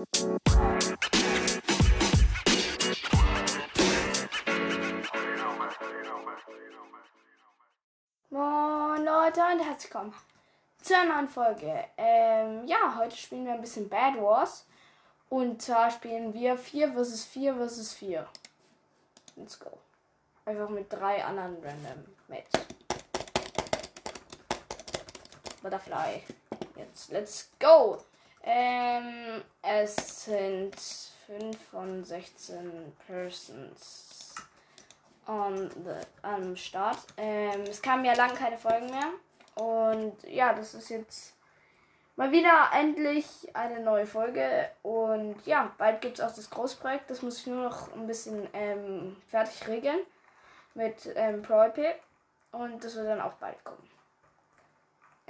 [0.00, 0.14] Moin
[9.04, 10.14] Leute und herzlich willkommen
[10.80, 11.84] zu einer neuen Folge.
[11.98, 14.66] Ähm, ja, heute spielen wir ein bisschen Bad Wars.
[15.28, 18.26] Und zwar spielen wir 4 vs 4 vs 4.
[19.36, 19.78] Let's go.
[20.46, 22.58] Einfach mit drei anderen random Mates.
[25.62, 26.22] Butterfly.
[26.76, 27.98] Jetzt, let's go.
[28.42, 30.74] Ähm, es sind
[31.26, 34.34] 5 von 16 Persons
[35.26, 36.98] on the, am Start.
[37.16, 39.10] Ähm, es kamen ja lange keine Folgen mehr.
[39.54, 41.34] Und ja, das ist jetzt
[42.16, 44.70] mal wieder endlich eine neue Folge.
[44.82, 47.10] Und ja, bald gibt es auch das Großprojekt.
[47.10, 50.00] Das muss ich nur noch ein bisschen ähm, fertig regeln
[50.74, 51.94] mit ähm, ProIP.
[52.52, 53.89] Und das wird dann auch bald kommen.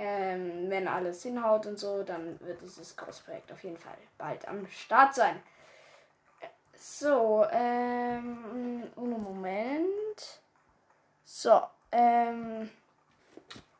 [0.02, 4.66] Ähm, wenn alles hinhaut und so, dann wird dieses Großprojekt auf jeden Fall bald am
[4.68, 5.38] Start sein.
[6.74, 10.40] So, ähm, ohne Moment.
[11.22, 11.60] So,
[11.92, 12.70] ähm,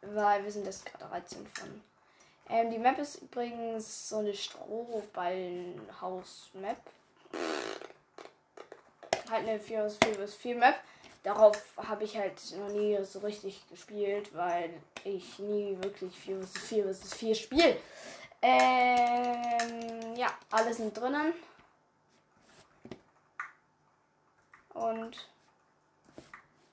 [0.02, 1.80] weil wir sind jetzt gerade 13 von.
[2.50, 6.76] Ähm, die Map ist übrigens so eine Strohballenhaus-Map.
[9.30, 10.74] Halt eine 4 vs 4 vs 4 Map.
[11.22, 14.70] Darauf habe ich halt noch nie so richtig gespielt, weil
[15.04, 17.76] ich nie wirklich 4 vs 4 vs 4 spiele.
[18.40, 21.34] Ähm, ja, alle sind drinnen.
[24.72, 25.28] Und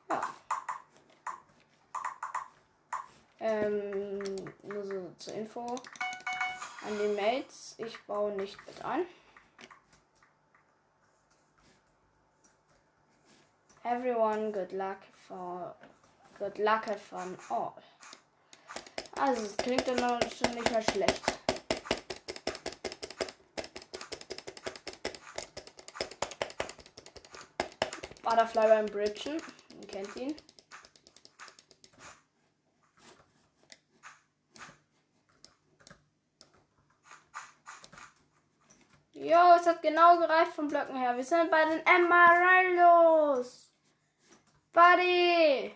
[0.10, 0.22] ja.
[3.40, 4.20] Ähm,
[4.64, 5.66] nur so zur Info
[6.86, 7.76] an die Mates.
[7.80, 9.06] Ich baue nicht mit ein.
[13.90, 14.98] Everyone, good luck
[15.30, 15.74] for
[16.38, 17.74] good luck fun all.
[19.16, 21.22] Also, es klingt dann schon nicht mehr schlecht.
[28.24, 29.42] Butterfly beim Bridgen.
[29.80, 30.36] Ihr kennt ihn.
[39.14, 41.16] Jo, es hat genau gereicht vom Blöcken her.
[41.16, 43.67] Wir sind bei den Emeraldos.
[44.78, 45.76] Buddy.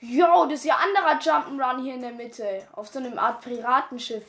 [0.00, 2.68] Jo, das ist ja anderer Jump'n'Run hier in der Mitte.
[2.72, 4.26] Auf so einem Art Piratenschiff.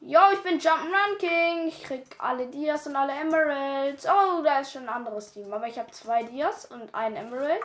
[0.00, 1.68] Jo, ich bin Jump'n'Run King.
[1.68, 4.04] Ich krieg alle Dias und alle Emeralds.
[4.06, 5.50] Oh, da ist schon ein anderes Team.
[5.54, 7.64] Aber ich habe zwei Dias und einen Emerald.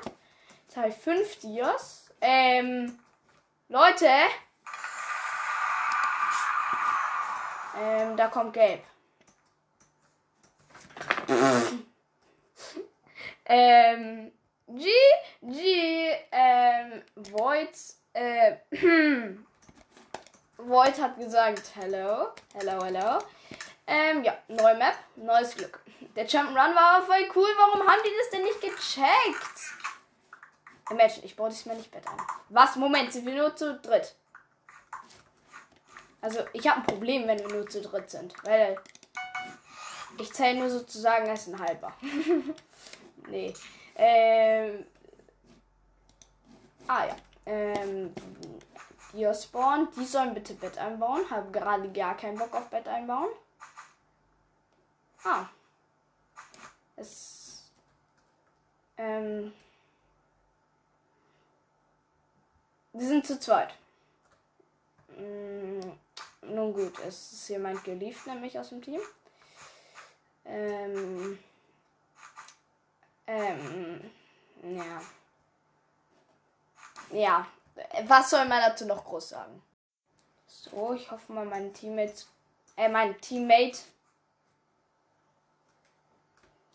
[0.65, 2.09] Jetzt habe ich fünf Dias.
[2.21, 2.97] Ähm,
[3.67, 4.09] Leute.
[7.77, 8.81] Ähm, da kommt Gelb.
[13.51, 14.31] ähm,
[14.67, 14.89] G,
[15.41, 17.77] G, ähm, Void,
[18.13, 18.55] äh,
[20.57, 23.19] Void hat gesagt, hello, hello, hello.
[23.85, 25.81] Ähm, ja, neue Map, neues Glück.
[26.15, 27.49] Der Jump'n'Run war aber voll cool.
[27.57, 29.73] Warum haben die das denn nicht gecheckt?
[30.89, 32.17] Imagine, ich baue diesmal nicht Bett ein.
[32.49, 32.77] Was?
[32.77, 34.15] Moment, sind wir nur zu dritt?
[36.21, 38.33] Also, ich habe ein Problem, wenn wir nur zu dritt sind.
[38.45, 38.77] Weil
[40.19, 41.93] ich zähle nur sozusagen als ein halber.
[43.27, 43.53] nee.
[43.95, 44.85] Ähm.
[46.87, 47.15] Ah ja.
[47.45, 48.13] Ähm.
[49.11, 49.89] Hier spawn.
[49.97, 51.29] Die sollen bitte Bett einbauen.
[51.29, 53.29] Habe gerade gar keinen Bock auf Bett einbauen.
[55.23, 55.45] Ah.
[56.95, 57.71] Es.
[58.97, 59.53] Ähm.
[62.93, 63.73] Wir sind zu zweit.
[65.17, 65.79] Mm,
[66.41, 68.99] nun gut, es ist jemand geliebt, nämlich aus dem Team.
[70.45, 71.39] Ähm.
[73.31, 74.11] Ähm.
[74.63, 75.01] Ja.
[77.11, 77.47] Ja.
[78.03, 79.61] Was soll man dazu noch groß sagen?
[80.47, 82.27] So, ich hoffe mal, meine Teammates.
[82.75, 83.79] Äh, mein Teammate.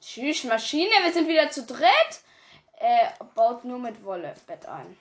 [0.00, 2.20] Tschüss, Maschine, wir sind wieder zu dritt.
[2.78, 4.96] Äh, baut nur mit Wolle Bett ein.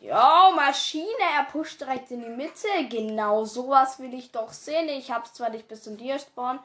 [0.00, 1.06] Ja, Maschine,
[1.36, 2.68] er pusht direkt in die Mitte.
[2.88, 4.88] Genau sowas will ich doch sehen.
[4.88, 6.60] Ich habe es zwar nicht bis zum Deer-Spawn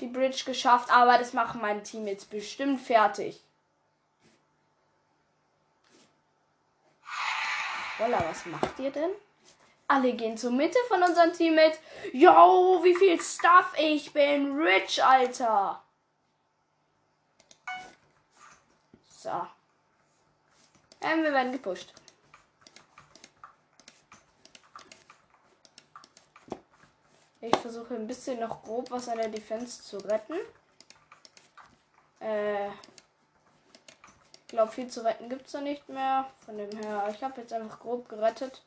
[0.00, 3.40] die Bridge geschafft, aber das machen mein Team jetzt bestimmt fertig.
[7.98, 9.10] Voila, was macht ihr denn?
[9.88, 11.78] Alle gehen zur Mitte von unseren Teammates.
[12.12, 14.60] Yo, wie viel Stuff ich bin.
[14.60, 15.82] Rich, Alter.
[19.16, 19.46] So.
[21.00, 21.92] Ähm, wir werden gepusht.
[27.40, 30.36] Ich versuche ein bisschen noch grob was an der Defense zu retten.
[32.20, 36.26] Äh, ich glaube, viel zu retten gibt es da nicht mehr.
[36.44, 38.62] Von dem her, ich habe jetzt einfach grob gerettet.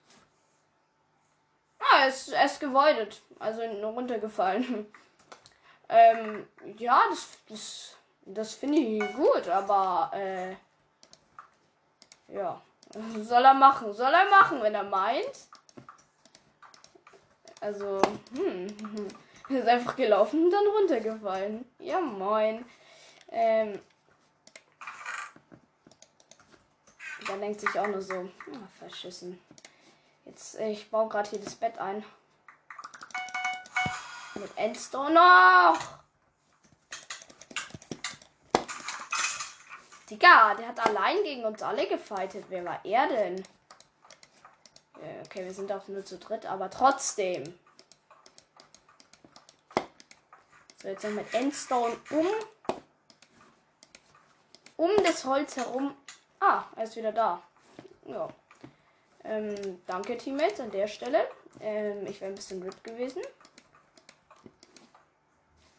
[1.79, 2.07] Ah er
[2.45, 3.21] ist, gewoidet.
[3.39, 4.91] Also runtergefallen.
[5.89, 7.95] ähm, ja, das, das,
[8.25, 10.55] das finde ich gut, aber äh,
[12.27, 12.61] ja.
[13.21, 15.48] Soll er machen, soll er machen, wenn er meint.
[17.61, 18.01] Also,
[18.35, 18.67] hm.
[19.49, 21.65] Ist einfach gelaufen und dann runtergefallen.
[21.79, 22.63] Ja, moin.
[23.31, 23.79] Ähm.
[27.27, 29.39] Da denkt sich auch nur so, oh, verschissen.
[30.25, 32.05] Jetzt, äh, ich baue gerade hier das Bett ein.
[34.35, 35.99] Mit Endstone noch.
[40.09, 42.45] Digga, der hat allein gegen uns alle gefightet.
[42.49, 43.43] Wer war er denn?
[45.25, 47.57] Okay, wir sind auch nur zu dritt, aber trotzdem.
[50.81, 52.27] So, jetzt noch mit Endstone um.
[54.77, 55.95] Um das Holz herum.
[56.39, 57.41] Ah, er ist wieder da.
[58.05, 58.29] Ja.
[59.25, 61.27] Ähm, danke, Teammates, an der Stelle.
[61.59, 63.21] Ähm, ich wäre ein bisschen RIP gewesen.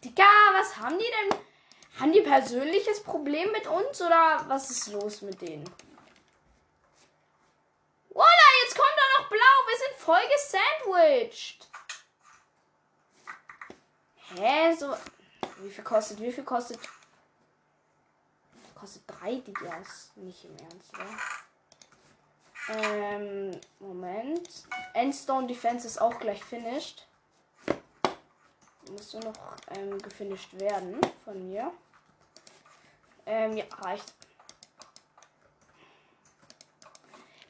[0.05, 1.39] Digga, was haben die denn?
[1.99, 5.65] Haben die persönliches Problem mit uns oder was ist los mit denen?
[8.11, 9.39] Voila, jetzt kommt da noch blau.
[9.39, 11.69] Wir sind voll gesandwiched.
[14.35, 14.97] Hä, so.
[15.59, 16.21] Wie viel kostet?
[16.21, 16.79] Wie viel kostet?
[18.75, 20.11] Kostet drei Dias.
[20.17, 21.19] Nicht im Ernst, oder?
[22.69, 24.49] Ähm, Moment.
[24.95, 27.07] Endstone Defense ist auch gleich finished.
[28.91, 31.73] Muss nur noch ähm, gefinisht werden von mir.
[33.27, 34.15] Ähm, ja, reicht.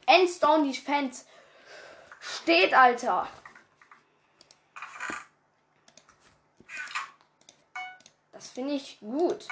[0.06, 1.24] Endstone Defense
[2.20, 3.28] steht, Alter.
[8.32, 9.48] Das finde ich gut.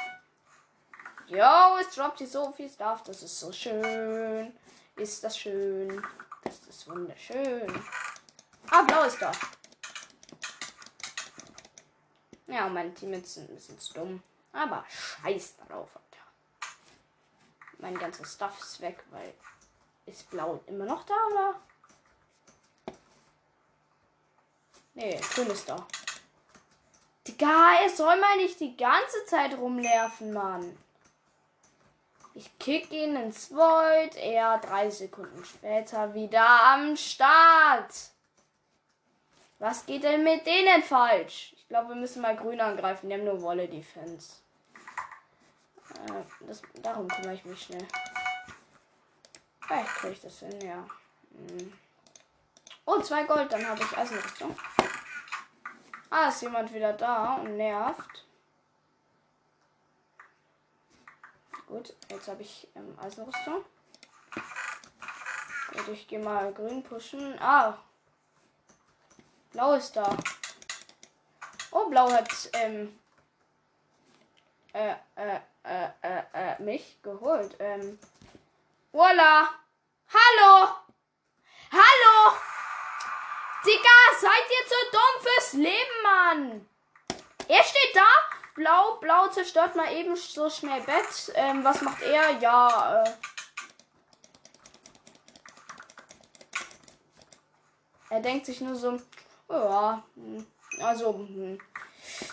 [1.26, 3.02] Jo, es droppt hier so viel Stuff.
[3.02, 4.56] Das ist so schön.
[4.96, 6.02] Ist das schön.
[6.42, 7.84] Das ist wunderschön.
[8.70, 9.32] Ah, blau ist da.
[12.46, 14.22] Ja, meine Teammates sind ein bisschen dumm.
[14.52, 16.24] Aber scheiß darauf, Alter.
[17.78, 19.34] Mein ganzes Stuff ist weg, weil.
[20.06, 21.60] Ist blau immer noch da, oder?
[24.98, 25.86] Nee, grün ist da.
[27.24, 30.76] Digga, er soll mal nicht die ganze Zeit rumlerven, Mann.
[32.34, 34.16] Ich kick ihn ins Void.
[34.16, 37.94] Er drei Sekunden später wieder am Start.
[39.60, 41.54] Was geht denn mit denen falsch?
[41.56, 43.08] Ich glaube, wir müssen mal grün angreifen.
[43.08, 44.38] Die haben nur Wolle Defense.
[45.94, 47.86] Äh, das, darum kümmere ich mich schnell.
[49.60, 50.84] Vielleicht kriege ich das hin, ja.
[51.36, 51.72] Hm.
[52.90, 54.56] Oh, zwei Gold, dann habe ich Eisenrüstung.
[56.08, 58.24] Ah, ist jemand wieder da und nervt.
[61.66, 63.62] Gut, jetzt habe ich ähm, Eisenrüstung.
[65.74, 67.38] Und ich gehe mal grün pushen.
[67.42, 67.76] Ah.
[69.52, 70.16] Blau ist da.
[71.70, 72.98] Oh, blau hat ähm,
[74.72, 77.54] äh, äh, äh, äh, äh, mich geholt.
[77.58, 77.98] Ähm.
[78.92, 79.46] Voila!
[80.08, 80.68] Hallo!
[81.70, 82.38] Hallo!
[84.20, 86.68] Seid ihr zu dumm fürs Leben, Mann?
[87.46, 88.02] Er steht da
[88.56, 91.32] Blau, Blau zerstört mal eben so schnell Bett.
[91.36, 92.32] Ähm, was macht er?
[92.40, 93.10] Ja, äh.
[98.10, 99.00] Er denkt sich nur so,
[99.48, 100.44] ja, hm,
[100.80, 101.60] also, hm,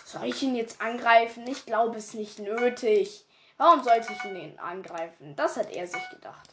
[0.04, 1.46] soll ich ihn jetzt angreifen?
[1.46, 3.24] Ich glaube es nicht nötig.
[3.58, 5.36] Warum sollte ich ihn angreifen?
[5.36, 6.50] Das hat er sich gedacht.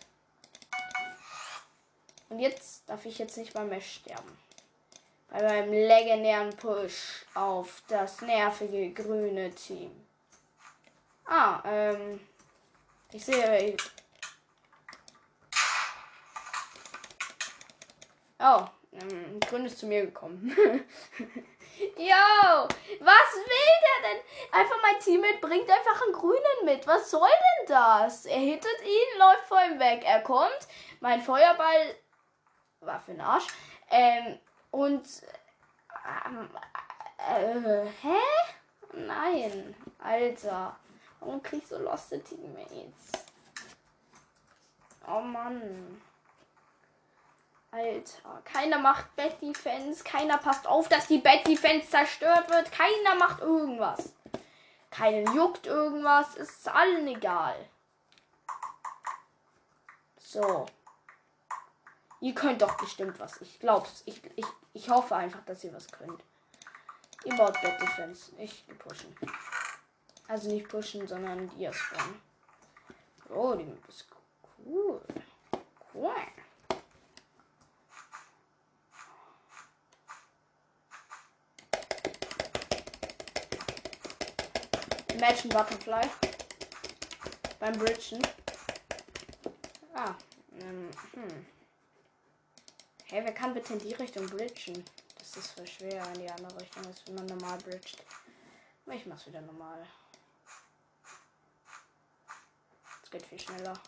[2.30, 4.43] Und jetzt darf ich jetzt nicht mal mehr sterben
[5.34, 9.92] bei meinem legendären Push auf das nervige grüne Team.
[11.26, 12.20] Ah, ähm.
[13.12, 13.76] Ich sehe.
[18.40, 20.50] Oh, ähm, grün ist zu mir gekommen.
[21.98, 22.68] Yo,
[23.00, 24.22] was will der denn?
[24.52, 26.86] Einfach mein Teammate bringt einfach einen grünen mit.
[26.86, 28.26] Was soll denn das?
[28.26, 30.04] Er hittet ihn, läuft vor ihm weg.
[30.06, 30.68] Er kommt,
[31.00, 31.96] mein Feuerball
[32.82, 33.48] war für den Arsch.
[33.90, 34.40] Ähm,
[34.74, 35.08] und.
[36.26, 36.50] Ähm,
[37.18, 38.20] äh, hä?
[38.94, 39.76] Nein.
[40.00, 40.76] Alter.
[41.20, 43.12] Warum krieg ich so lost Teammates?
[45.08, 46.02] Oh Mann.
[47.72, 48.42] Alter.
[48.44, 50.04] Keiner macht Bad Defense.
[50.04, 52.72] Keiner passt auf, dass die Bad Defense zerstört wird.
[52.72, 54.14] Keiner macht irgendwas.
[54.90, 56.36] Keinen juckt irgendwas.
[56.36, 57.56] Ist allen egal.
[60.18, 60.66] So.
[62.24, 63.42] Ihr könnt doch bestimmt was.
[63.42, 64.02] Ich glaub's.
[64.06, 66.24] Ich, ich, ich hoffe einfach, dass ihr was könnt.
[67.26, 68.32] Ihr baut Bad Defense.
[68.38, 69.14] Ich pushen.
[70.30, 72.22] Also nicht pushen, sondern ihr spawnen.
[73.30, 74.08] Oh, die Map ist
[74.66, 75.02] cool.
[75.94, 76.16] Cool.
[85.14, 86.10] Imagine Butterfly.
[87.60, 88.22] Beim Bridgen.
[89.94, 90.16] Ah.
[90.62, 91.53] Ähm, hm.
[93.14, 94.84] Hey, wer kann bitte in die Richtung bridgen?
[95.20, 98.04] Das ist voll schwer in die andere Richtung, als wenn man normal bridgt.
[98.88, 99.86] Aber ich mach's wieder normal.
[103.04, 103.80] Es geht viel schneller.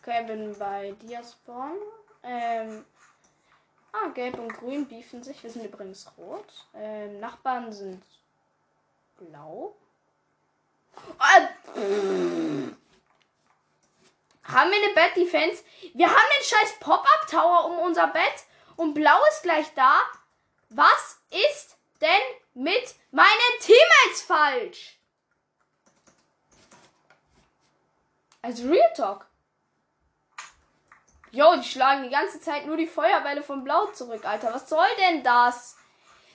[0.00, 1.76] Okay, bin bei Diaspawn.
[2.24, 2.84] Ähm,
[3.92, 5.42] ah, gelb und grün beefen sich.
[5.42, 6.66] Wir sind übrigens rot.
[6.74, 8.02] Ähm, Nachbarn sind
[9.18, 9.74] blau.
[11.18, 11.48] Ah,
[14.44, 15.62] haben wir eine Bad Defense?
[15.94, 18.44] Wir haben den scheiß Pop-Up Tower um unser Bett
[18.76, 20.00] und blau ist gleich da.
[20.68, 22.20] Was ist denn
[22.54, 24.98] mit meinen Teammates falsch?
[28.42, 29.26] Also Real Talk.
[31.32, 34.52] Jo, die schlagen die ganze Zeit nur die Feuerbälle von Blau zurück, Alter.
[34.52, 35.76] Was soll denn das?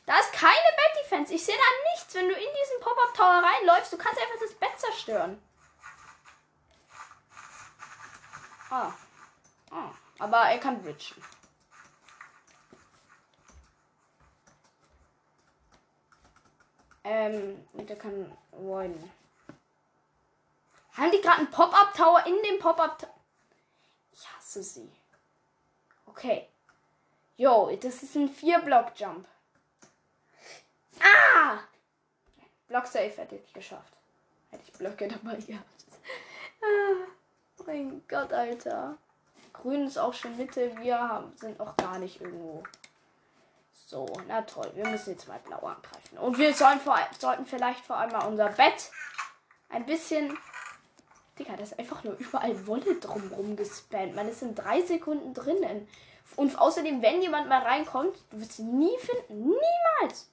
[0.07, 1.33] Da ist keine Bett Defense.
[1.33, 2.15] Ich sehe da nichts.
[2.15, 5.41] Wenn du in diesen Pop-Up Tower reinläufst, du kannst einfach das Bett zerstören.
[8.71, 8.91] Ah.
[9.69, 9.91] ah.
[10.17, 11.23] Aber er kann bridgen.
[17.03, 19.11] Ähm, und er kann voiden.
[20.97, 23.16] Haben die gerade einen Pop-Up Tower in dem Pop-Up
[24.57, 24.89] Hasse sie.
[26.07, 26.47] Okay.
[27.35, 29.27] Yo, das ist ein Vier-Block-Jump.
[30.99, 31.59] Ah!
[32.67, 33.93] Block safe hätte ich geschafft.
[34.49, 35.85] Hätte ich Blöcke dabei gehabt.
[36.61, 37.07] Ah,
[37.67, 38.97] mein Gott, Alter.
[39.53, 40.75] Grün ist auch schon Mitte.
[40.79, 42.63] Wir haben, sind auch gar nicht irgendwo.
[43.73, 44.71] So, na toll.
[44.73, 46.17] Wir müssen jetzt mal blau angreifen.
[46.17, 48.89] Und wir sollen vor, sollten vielleicht vor allem mal unser Bett
[49.69, 50.35] ein bisschen
[51.37, 54.15] Digga, das ist einfach nur überall Wolle drumrum gespammt.
[54.15, 55.87] Man ist in drei Sekunden drinnen.
[56.35, 59.49] Und außerdem, wenn jemand mal reinkommt, du wirst ihn nie finden.
[59.49, 60.29] Niemals.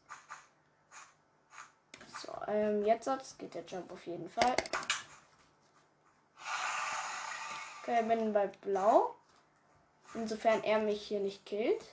[2.19, 4.57] So, ähm, jetzt geht der Jump auf jeden Fall.
[7.83, 9.15] Okay, bin bei Blau.
[10.15, 11.85] Insofern er mich hier nicht killt.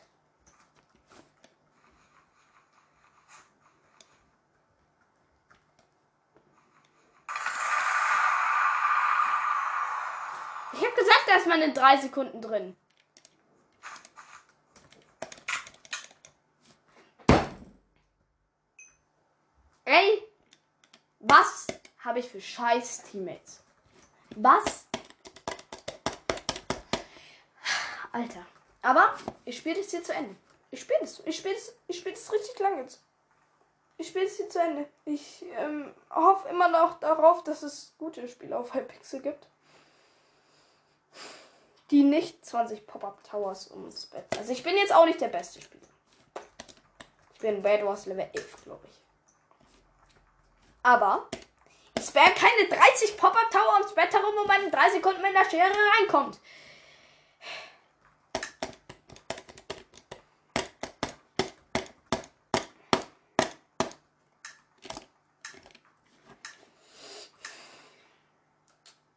[11.32, 12.78] da ist man in drei Sekunden drin.
[19.84, 20.24] Ey,
[21.20, 21.68] was
[22.00, 23.62] habe ich für scheiß Teammates?
[24.38, 24.86] Was?
[28.14, 28.46] Alter.
[28.82, 30.36] Aber ich spiele das hier zu Ende.
[30.72, 31.22] Ich spiele das.
[31.26, 31.74] Ich spiele das.
[31.88, 33.04] Ich spiele das richtig lang jetzt.
[33.98, 34.88] Ich spiele das hier zu Ende.
[35.04, 39.48] Ich ähm, hoffe immer noch darauf, dass es gute Spiele auf Hypixel gibt
[41.92, 44.26] die nicht 20 Pop-Up Towers ums Bett.
[44.38, 45.88] Also ich bin jetzt auch nicht der beste Spieler.
[47.34, 48.98] Ich bin Bad Wars Level 11, glaube ich.
[50.84, 51.28] Aber
[51.96, 55.50] es wären keine 30 Pop-Up Tower ums Bett herum, man in 3 Sekunden mit der
[55.50, 56.40] Schere reinkommt.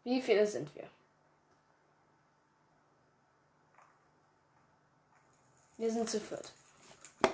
[0.03, 0.89] Wie viele sind wir?
[5.85, 6.51] Wir sind zu viert.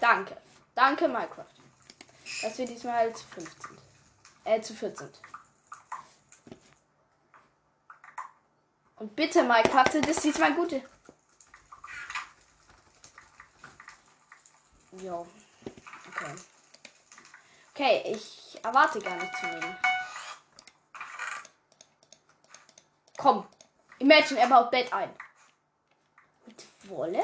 [0.01, 0.37] Danke.
[0.75, 1.55] Danke, Minecraft.
[2.43, 3.79] Dass wir diesmal zu fünf sind.
[4.43, 5.21] Äh, zu viert sind.
[8.97, 10.83] Und bitte, Minecraft, sind es diesmal gute.
[15.01, 15.29] Jo.
[16.09, 16.35] Okay.
[17.73, 19.77] Okay, ich erwarte gar nicht zu nehmen.
[23.17, 23.47] Komm.
[24.01, 25.15] Imagine, er baut Bett ein.
[26.47, 27.23] Mit Wolle?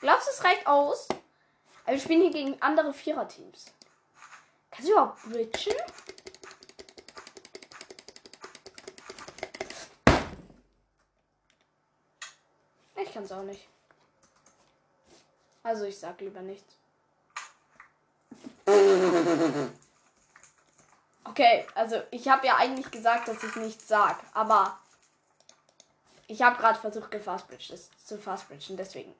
[0.00, 1.08] Glaubst du, es reicht aus?
[1.84, 3.66] Aber wir spielen hier gegen andere Viererteams.
[4.70, 5.76] Kannst du überhaupt bridgen?
[12.96, 13.66] Ich kann es auch nicht.
[15.62, 16.76] Also ich sag lieber nichts.
[21.24, 24.78] Okay, also ich habe ja eigentlich gesagt, dass ich nichts sag, aber
[26.26, 29.14] ich habe gerade versucht, gefastbridge zu fastbridgen, deswegen.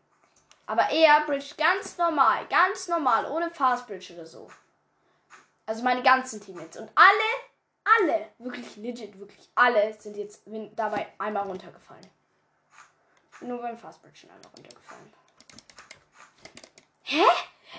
[0.70, 4.48] Aber er bridge ganz normal, ganz normal, ohne Fast Bridge oder so.
[5.66, 6.80] Also meine ganzen Teammates.
[6.80, 10.42] Und alle, alle, wirklich legit, wirklich alle sind jetzt
[10.76, 12.08] dabei einmal runtergefallen.
[13.40, 15.12] Nur beim Fast Bridge einmal runtergefallen.
[17.02, 17.26] Hä?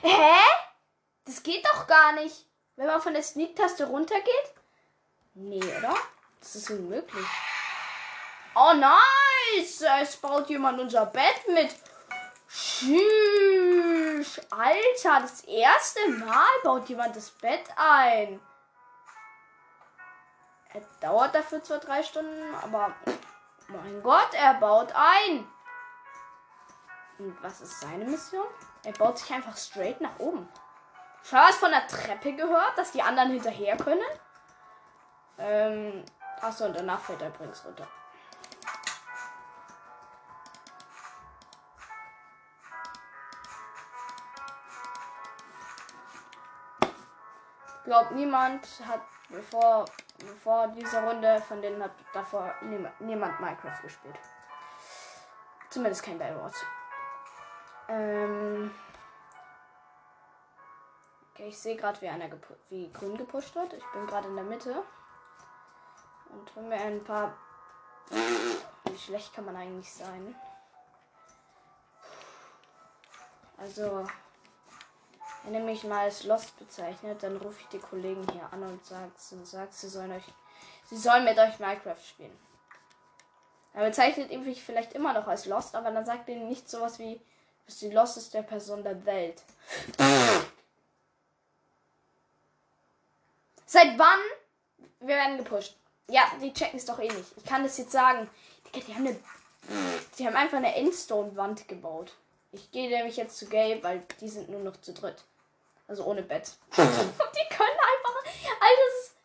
[0.01, 0.35] Hä?
[1.23, 2.45] Das geht doch gar nicht.
[2.75, 4.53] Wenn man von der Sneak-Taste runtergeht?
[5.33, 5.95] Nee, oder?
[6.41, 7.25] Das ist unmöglich.
[8.53, 9.81] Oh, nice!
[10.01, 11.73] Es baut jemand unser Bett mit.
[12.81, 14.41] Tschüss.
[14.49, 18.41] Alter, das erste Mal baut jemand das Bett ein.
[20.73, 22.91] Es dauert dafür zwar drei Stunden, aber
[23.67, 25.47] mein Gott, er baut ein.
[27.19, 28.47] Und was ist seine Mission?
[28.83, 30.49] Er baut sich einfach straight nach oben.
[31.23, 34.01] Schon was von der Treppe gehört, dass die anderen hinterher können?
[35.37, 36.03] Ähm,
[36.41, 37.87] achso, und danach fällt er übrigens runter.
[47.83, 49.85] Glaubt niemand hat bevor
[50.25, 54.19] bevor dieser Runde von denen hat davor niemand, Minecraft gespielt.
[55.69, 56.53] Zumindest kein Bellwort.
[57.87, 58.73] Ähm
[61.31, 62.29] okay, ich sehe gerade, wie einer
[62.69, 63.73] wie grün gepusht wird.
[63.73, 64.83] Ich bin gerade in der Mitte.
[66.29, 67.33] Und wenn wir ein paar.
[68.85, 70.35] Wie schlecht kann man eigentlich sein?
[73.57, 74.05] Also,
[75.43, 78.85] wenn ihr mich mal als Lost bezeichnet, dann rufe ich die Kollegen hier an und
[78.85, 79.11] sage,
[79.43, 80.23] sagt, sie sollen euch,
[80.89, 82.37] sie sollen mit euch Minecraft spielen.
[83.73, 87.21] Er bezeichnet ihn vielleicht immer noch als Lost, aber dann sagt er nicht sowas wie,
[87.65, 89.41] bist die losteste Person der Welt.
[93.65, 94.19] Seit wann?
[94.99, 95.77] Wir werden gepusht.
[96.09, 97.37] Ja, die checken es doch eh nicht.
[97.37, 98.29] Ich kann das jetzt sagen.
[98.75, 99.19] Die, die haben eine.
[100.17, 102.13] Die haben einfach eine Endstone-Wand gebaut.
[102.51, 105.23] Ich gehe nämlich jetzt zu Gabe, weil die sind nur noch zu dritt.
[105.91, 106.49] Also ohne Bett.
[106.71, 108.15] Die können einfach.
[108.61, 109.15] Alter, das ist.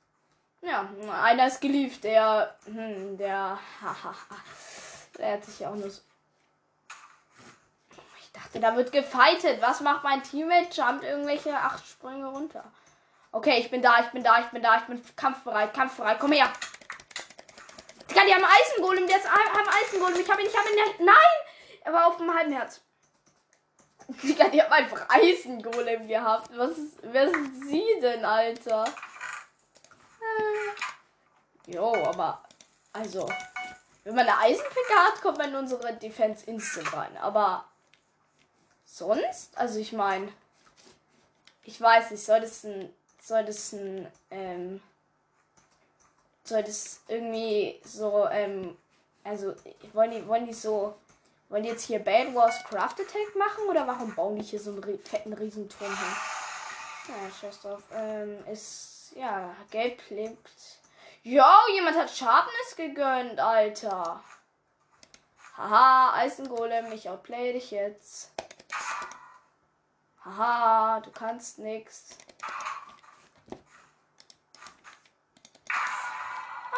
[0.62, 2.56] Ja, einer ist geliebt, der.
[2.64, 3.56] Hm, der.
[5.16, 6.00] der hat sich ja auch nur so.
[8.20, 9.62] Ich dachte, da wird gefightet.
[9.62, 10.70] Was macht mein Teammate?
[10.72, 12.64] Jumpt irgendwelche acht Sprünge runter.
[13.30, 16.18] Okay, ich bin da, ich bin da, ich bin da, ich bin kampfbereit, kampfbereit.
[16.18, 16.52] Komm her.
[18.10, 20.18] Digga, die haben Eisengolem, der ist haben Eisengolem.
[20.18, 21.06] Ich habe ihn, ich habe ihn.
[21.06, 21.14] Nein!
[21.84, 22.80] Er war auf dem halben Herz.
[24.22, 26.50] Digga, die haben einfach Eisengolem gehabt.
[26.56, 28.84] Was ist, wer sind sie denn, Alter?
[30.20, 31.72] Äh.
[31.72, 32.42] Jo, aber
[32.92, 33.28] also,
[34.04, 37.16] wenn man eine Eisenpicke hat, kommt man in unsere Defense instant rein.
[37.18, 37.64] Aber
[38.84, 40.32] sonst, also ich meine,
[41.64, 42.94] ich weiß nicht, soll das ein
[43.26, 44.80] soll das ein, ähm,
[46.44, 48.76] soll das irgendwie so, ähm,
[49.24, 49.54] also
[49.92, 50.94] wollen die, wollen die so,
[51.48, 54.70] wollen die jetzt hier Bad Wars Craft Attack machen oder warum bauen die hier so
[54.72, 56.16] einen fetten Riesenturm hin?
[57.08, 57.82] Ja, scheiß drauf.
[57.92, 60.38] Ähm, ist, ja, gelb klingt.
[61.22, 64.22] Jo, jemand hat Sharpness gegönnt, Alter.
[65.56, 68.30] Haha, Eisengolem, ich outplay dich jetzt.
[70.24, 72.16] Haha, du kannst nix.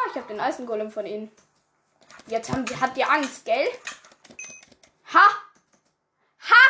[0.09, 1.31] ich habe den Eisengolem von ihnen.
[2.27, 3.67] Jetzt haben die, habt ihr Angst, gell?
[5.11, 5.27] Ha!
[6.39, 6.63] Ha!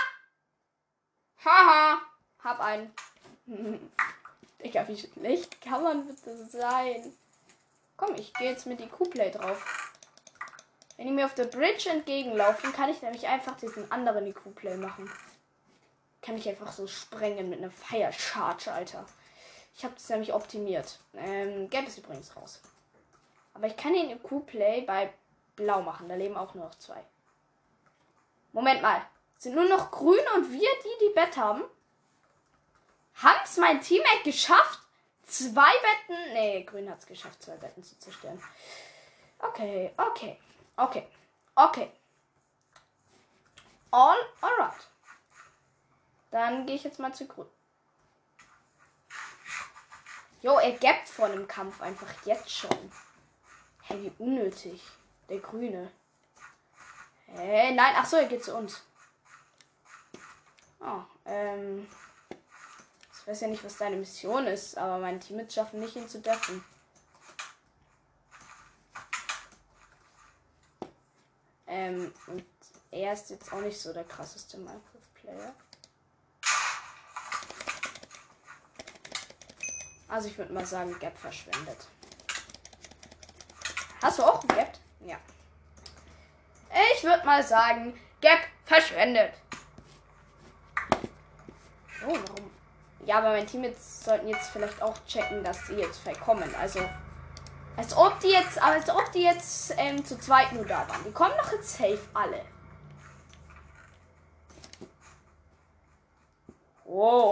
[1.43, 2.01] Haha!
[2.41, 2.93] Hab einen.
[4.63, 7.13] Digga, wie schlecht kann man bitte sein?
[7.97, 9.89] Komm, ich gehe jetzt mit die Q-Play drauf.
[10.95, 15.11] Wenn die mir auf der Bridge entgegenlaufen, kann ich nämlich einfach diesen anderen IQ-Play machen.
[16.21, 19.05] Kann ich einfach so sprengen mit einer Fire Charge, Alter.
[19.75, 20.99] Ich habe das nämlich optimiert.
[21.13, 22.61] Ähm, Gelb ist übrigens raus.
[23.53, 25.13] Aber ich kann den IQ-Play bei
[25.57, 26.07] Blau machen.
[26.07, 27.03] Da leben auch nur noch zwei.
[28.51, 29.01] Moment mal.
[29.37, 31.63] Sind nur noch grün und wir, die die Bett haben?
[33.15, 34.79] Haben es mein Teammate geschafft?
[35.25, 36.33] Zwei Betten.
[36.33, 38.41] Nee, grün hat es geschafft, zwei Betten zu zerstören.
[39.39, 40.37] Okay, okay,
[40.75, 41.07] okay,
[41.55, 41.91] okay.
[43.91, 44.87] All alright.
[46.31, 47.47] Dann gehe ich jetzt mal zu grün.
[50.41, 52.91] Jo, er gapt vor dem Kampf einfach jetzt schon.
[53.83, 54.81] Hey, wie unnötig.
[55.27, 55.91] Der Grüne.
[57.35, 58.81] Hey, nein, ach so, er geht zu uns.
[60.79, 61.87] Oh, ähm.
[63.13, 66.19] Ich weiß ja nicht, was deine Mission ist, aber mein Team schaffen nicht, ihn zu
[66.19, 66.63] deffen.
[71.67, 72.45] Ähm, und
[72.89, 75.53] er ist jetzt auch nicht so der krasseste Minecraft-Player.
[80.07, 81.87] Also ich würde mal sagen, Gap verschwendet.
[84.01, 84.73] Hast du auch Gap?
[85.01, 85.19] Ja.
[86.95, 89.33] Ich würde mal sagen, Gap verschwendet.
[92.05, 92.51] Oh, warum?
[93.05, 96.53] Ja, aber mein Team sollten jetzt vielleicht auch checken, dass sie jetzt verkommen.
[96.55, 96.79] Also,
[97.75, 101.03] als ob die jetzt, als ob die jetzt ähm, zu zweit nur da waren.
[101.03, 102.45] Die kommen doch jetzt safe alle.
[106.85, 107.31] Oh.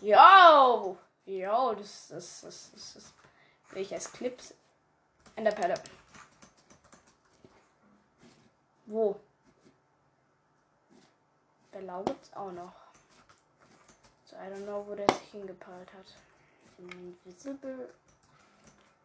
[0.00, 0.96] Yo.
[1.24, 3.12] Yo, das, das, das, das, das
[3.72, 4.54] Will ich als Clips
[5.36, 5.74] in der Pelle.
[8.86, 9.20] Wo?
[11.72, 12.72] Blau gibt's auch noch.
[14.26, 16.06] So, I don't know, wo der sich hingepeilt hat.
[16.78, 17.92] Invisible.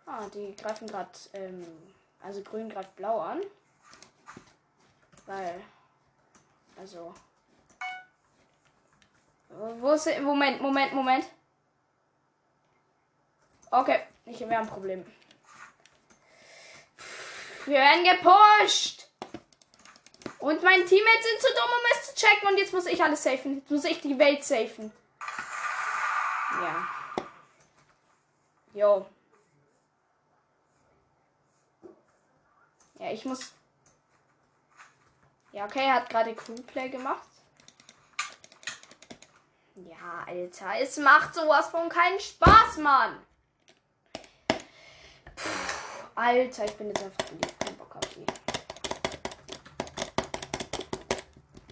[0.05, 1.65] Ah, die greifen gerade, ähm,
[2.21, 3.41] also grün greift blau an.
[5.25, 5.61] Weil,
[6.77, 7.13] also.
[9.49, 10.21] Wo ist der?
[10.21, 11.25] Moment, Moment, Moment.
[13.69, 15.05] Okay, ich wir ein Problem.
[17.65, 18.96] Wir werden gepusht.
[20.47, 22.47] Und mein Teammates sind zu dumm, um es zu checken.
[22.47, 23.57] Und jetzt muss ich alles safen.
[23.57, 24.93] Jetzt muss ich die Welt safen.
[26.53, 26.87] Ja.
[28.73, 29.05] Jo.
[32.97, 33.51] Ja, ich muss.
[35.51, 37.27] Ja, okay, er hat gerade Crewplay gemacht.
[39.75, 43.21] Ja, Alter, es macht sowas von keinen Spaß, Mann.
[45.35, 45.49] Puh,
[46.15, 47.56] Alter, ich bin jetzt einfach die.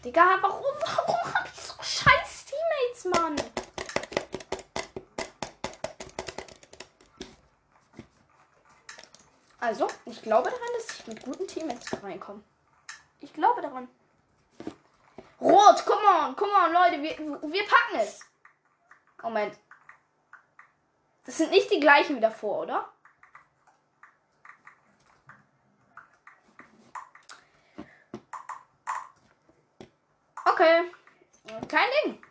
[0.06, 3.36] Digga, warum, warum hab ich so scheiß Teammates, Mann?
[9.60, 12.44] Also, ich glaube daran, dass ich mit guten Teammates reinkomme.
[13.20, 13.88] Ich glaube daran.
[15.41, 17.18] Rot, come on, come on, Leute, wir,
[17.52, 18.20] wir packen es.
[19.24, 19.58] Moment.
[21.26, 22.94] Das sind nicht die gleichen wie davor, oder?
[30.46, 30.92] Okay.
[31.68, 32.24] Kein Ding.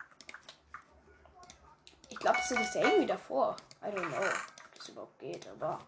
[2.09, 3.57] Ich glaube, das sind dieselben wie davor.
[3.83, 5.81] I don't know, ob das überhaupt geht, aber.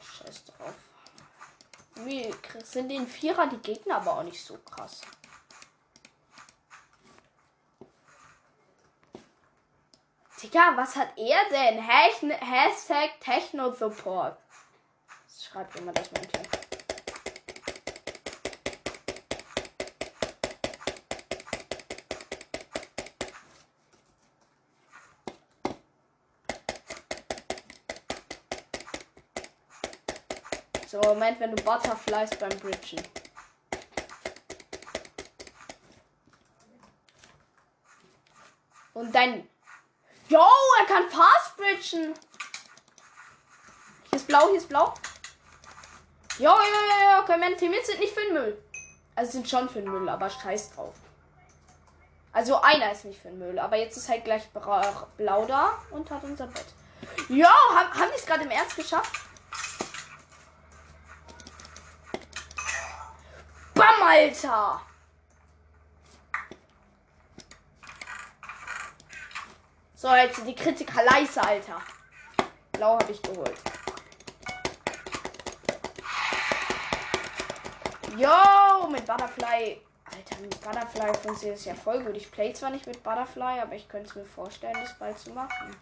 [0.00, 0.74] Scheiß drauf.
[1.96, 5.00] Wie sind den Vierer die Gegner aber auch nicht so krass.
[10.42, 11.78] Digga, was hat er denn?
[11.80, 14.38] Hashtag Techno Support.
[15.28, 16.65] Schreibt jemand das mal hier.
[30.96, 33.02] So, Moment, wenn du Butterflies beim Bridgen.
[38.94, 39.46] Und dein
[40.28, 40.40] Jo,
[40.80, 42.14] er kann fast bridgen.
[44.08, 44.94] Hier ist blau, hier ist blau.
[46.38, 47.22] Jo, jo, jo, jo.
[47.22, 48.64] Okay, meine Teammates sind nicht für den Müll.
[49.14, 50.94] Also sind schon für den Müll, aber scheiß drauf.
[52.32, 56.10] Also einer ist nicht für den Müll, aber jetzt ist halt gleich blau da und
[56.10, 56.66] hat unser Bett.
[57.28, 59.25] Jo, haben die es gerade im Ernst geschafft?
[64.08, 64.80] Alter!
[69.96, 71.82] So, jetzt die Kritiker leise, Alter.
[72.70, 73.56] Blau habe ich geholt.
[78.16, 79.80] Yo, mit Butterfly.
[80.04, 82.16] Alter, mit Butterfly funktioniert es ja voll gut.
[82.16, 85.30] Ich play zwar nicht mit Butterfly, aber ich könnte es mir vorstellen, das bald zu
[85.30, 85.76] machen.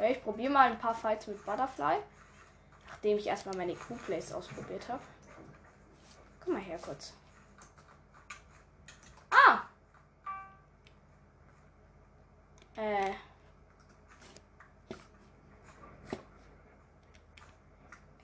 [0.00, 1.98] Okay, ich probiere mal ein paar Fights mit Butterfly.
[2.88, 5.02] Nachdem ich erstmal meine Q-Plays ausprobiert habe.
[6.42, 7.12] Komm mal her kurz.
[9.30, 9.60] Ah!
[12.76, 13.12] Äh.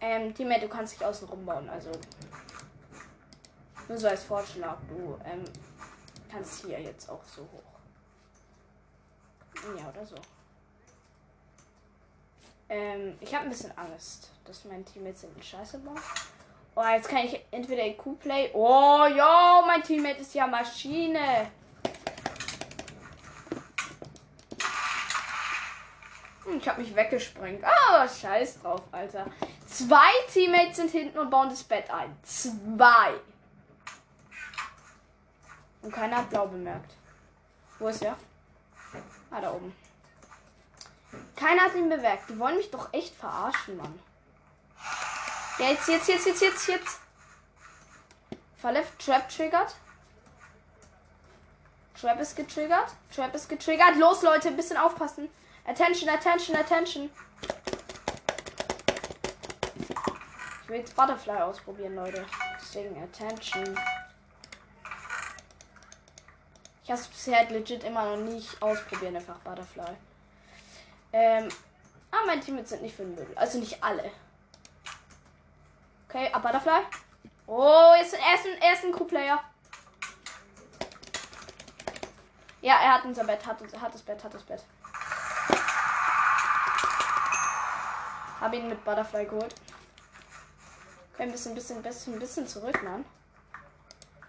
[0.00, 1.92] Ähm, Teammate, du kannst dich außen rumbauen, also.
[3.86, 5.44] Nur so als Vorschlag, du ähm,
[6.30, 7.78] kannst hier jetzt auch so hoch.
[9.76, 10.16] Ja, oder so.
[12.68, 16.00] Ähm, ich habe ein bisschen Angst, dass mein Teammate sind Scheiße baut.
[16.74, 18.50] Oh, jetzt kann ich entweder EQ-Play.
[18.52, 21.50] Oh, ja, mein Teammate ist ja Maschine.
[26.44, 27.64] Hm, ich habe mich weggesprengt.
[27.64, 29.26] Ah, oh, scheiß drauf, Alter.
[29.66, 32.16] Zwei Teammates sind hinten und bauen das Bett ein.
[32.22, 33.14] Zwei.
[35.82, 36.92] Und keiner hat blau bemerkt.
[37.78, 38.16] Wo ist er?
[39.30, 39.72] Ah, da oben.
[41.36, 42.30] Keiner hat ihn bemerkt.
[42.30, 43.98] Die wollen mich doch echt verarschen, Mann.
[45.58, 47.00] Ja, jetzt, jetzt, jetzt, jetzt, jetzt, jetzt.
[48.56, 49.76] Falle Trap triggert.
[52.00, 52.92] Trap ist getriggert.
[53.14, 53.96] Trap ist getriggert.
[53.96, 55.28] Los, Leute, ein bisschen aufpassen.
[55.66, 57.10] Attention, attention, attention.
[60.62, 62.26] Ich will jetzt Butterfly ausprobieren, Leute.
[62.60, 63.78] Deswegen attention.
[66.82, 69.96] Ich habe es bisher halt legit immer noch nicht ausprobieren, einfach Butterfly.
[71.12, 71.48] Ähm,
[72.10, 73.32] ah, meine Teammates sind nicht für den Müll.
[73.34, 74.10] Also nicht alle.
[76.08, 76.82] Okay, a Butterfly.
[77.46, 79.42] Oh, jetzt ist ein, er ist ein Crew-Player.
[82.60, 84.64] Ja, er hat unser Bett, hat, hat das Bett, hat das Bett.
[88.40, 89.54] Hab ihn mit Butterfly geholt.
[91.14, 93.04] Okay, ein bisschen, bisschen, bisschen, bisschen zurück, Mann.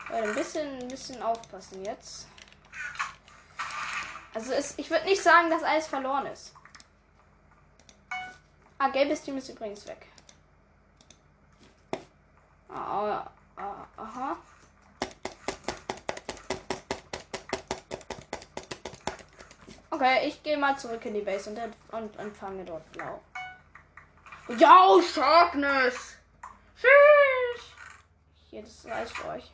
[0.09, 2.27] Leute, ein bisschen, ein bisschen aufpassen jetzt.
[4.33, 6.53] Also es, ich würde nicht sagen, dass alles verloren ist.
[8.79, 10.05] Ah, gelbes Team ist übrigens weg.
[12.69, 14.37] Ah, ah, aha.
[19.89, 21.59] Okay, ich gehe mal zurück in die Base und,
[21.91, 23.19] und empfange dort blau.
[24.59, 26.17] Ja, Sharpness!
[26.75, 27.65] Tschüss!
[28.49, 29.51] Hier, das alles für euch.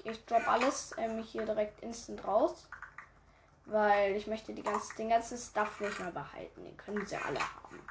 [0.00, 2.66] Ich, ich drop alles ähm, hier direkt instant raus.
[3.66, 6.64] Weil ich möchte die ganze, den ganzen Stuff nicht mehr behalten.
[6.64, 7.86] Den können sie alle haben.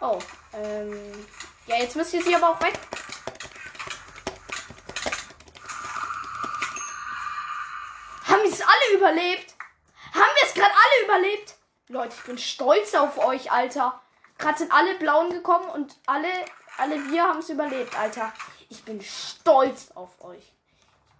[0.00, 0.18] Oh,
[0.52, 1.26] ähm.
[1.66, 2.78] Ja, jetzt müsst ihr sie aber auch weg.
[8.26, 9.54] Haben wir es alle überlebt?
[10.12, 11.54] Haben wir es gerade alle überlebt?
[11.88, 14.00] Leute, ich bin stolz auf euch, Alter.
[14.38, 16.28] Gerade sind alle Blauen gekommen und alle,
[16.76, 18.32] alle wir haben es überlebt, Alter.
[18.68, 20.52] Ich bin stolz auf euch.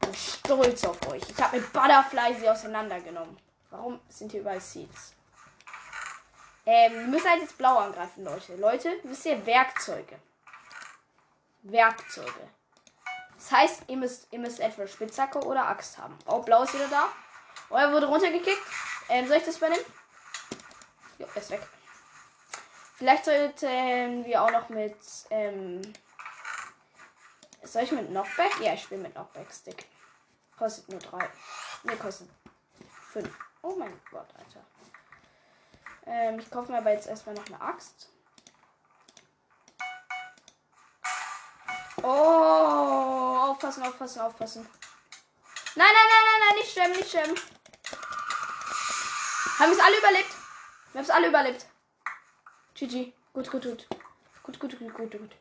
[0.09, 1.23] Bin stolz auf euch.
[1.29, 3.37] Ich habe mit Butterfly sie auseinandergenommen.
[3.69, 5.13] Warum sind hier überall Seeds?
[6.65, 8.57] Ähm, wir müssen halt jetzt blau angreifen, Leute.
[8.57, 10.19] Leute, wisst ihr, Werkzeuge.
[11.63, 12.49] Werkzeuge.
[13.37, 16.19] Das heißt, ihr müsst, ihr müsst entweder Spitzhacke oder Axt haben.
[16.25, 17.11] Oh, blau ist wieder da.
[17.69, 18.63] Oh, er wurde runtergekickt.
[19.11, 19.85] Ähm, soll ich das übernehmen?
[21.19, 21.61] Jo, er ist weg.
[22.97, 24.97] Vielleicht sollten wir auch noch mit,
[25.29, 25.83] ähm,
[27.63, 28.59] soll ich mit Knockback?
[28.63, 29.87] Ja, ich spiele mit Knockback Stick.
[30.59, 31.31] Kostet nur drei.
[31.85, 32.29] Ne, kostet
[33.13, 33.31] fünf.
[33.63, 34.65] Oh mein Gott, Alter.
[36.07, 38.09] Ähm, ich kaufe mir aber jetzt erstmal noch eine Axt.
[42.03, 44.69] Oh, aufpassen, aufpassen, aufpassen.
[45.77, 47.35] Nein, nein, nein, nein, nein, nicht sterben, nicht sterben.
[49.59, 50.31] Haben wir es alle überlebt?
[50.93, 51.67] Wir haben es alle überlebt.
[52.75, 53.13] GG.
[53.33, 53.87] Gut, gut, gut.
[54.43, 55.37] Gut, gut, gut, gut, gut.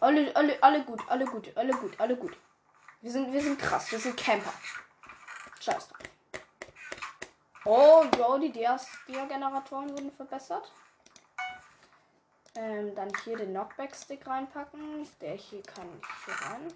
[0.00, 2.36] Alle, alle, alle gut, alle gut, alle gut, alle gut.
[3.00, 4.52] Wir sind, wir sind krass, wir sind Camper.
[5.60, 5.98] Scheiß drauf.
[7.64, 10.70] Oh, jo, die Dia-Generatoren wurden verbessert.
[12.54, 15.06] Ähm, dann hier den Knockback-Stick reinpacken.
[15.20, 16.72] Der hier kann hier rein.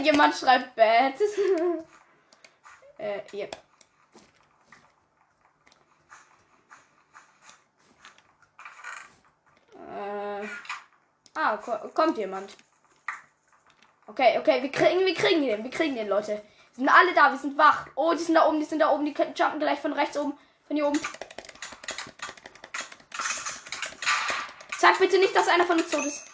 [0.04, 1.14] Jemand schreibt Bad.
[2.98, 3.56] äh, yep.
[9.74, 10.46] Äh,
[11.34, 12.56] ah, ko kommt jemand.
[14.06, 16.42] Okay, okay, wir kriegen, wir kriegen den, wir kriegen den, Leute.
[16.74, 17.86] Wir sind alle da, wir sind wach.
[17.94, 20.18] Oh, die sind da oben, die sind da oben, die können jumpen gleich von rechts
[20.18, 20.36] oben.
[20.66, 21.00] Von hier oben.
[24.78, 26.26] Sag bitte nicht, dass einer von uns tot ist.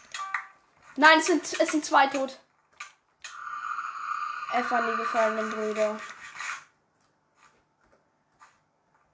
[0.96, 2.38] Nein, es sind, es sind zwei tot.
[4.54, 6.00] F an die gefallenen Brüder.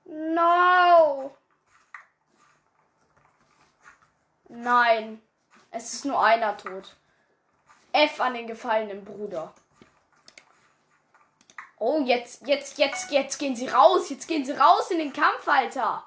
[0.04, 1.36] No.
[4.48, 5.22] Nein.
[5.72, 6.94] Es ist nur einer tot.
[7.92, 9.52] F an den gefallenen Bruder.
[11.78, 14.10] Oh, jetzt, jetzt, jetzt, jetzt gehen sie raus.
[14.10, 16.06] Jetzt gehen sie raus in den Kampf, Alter.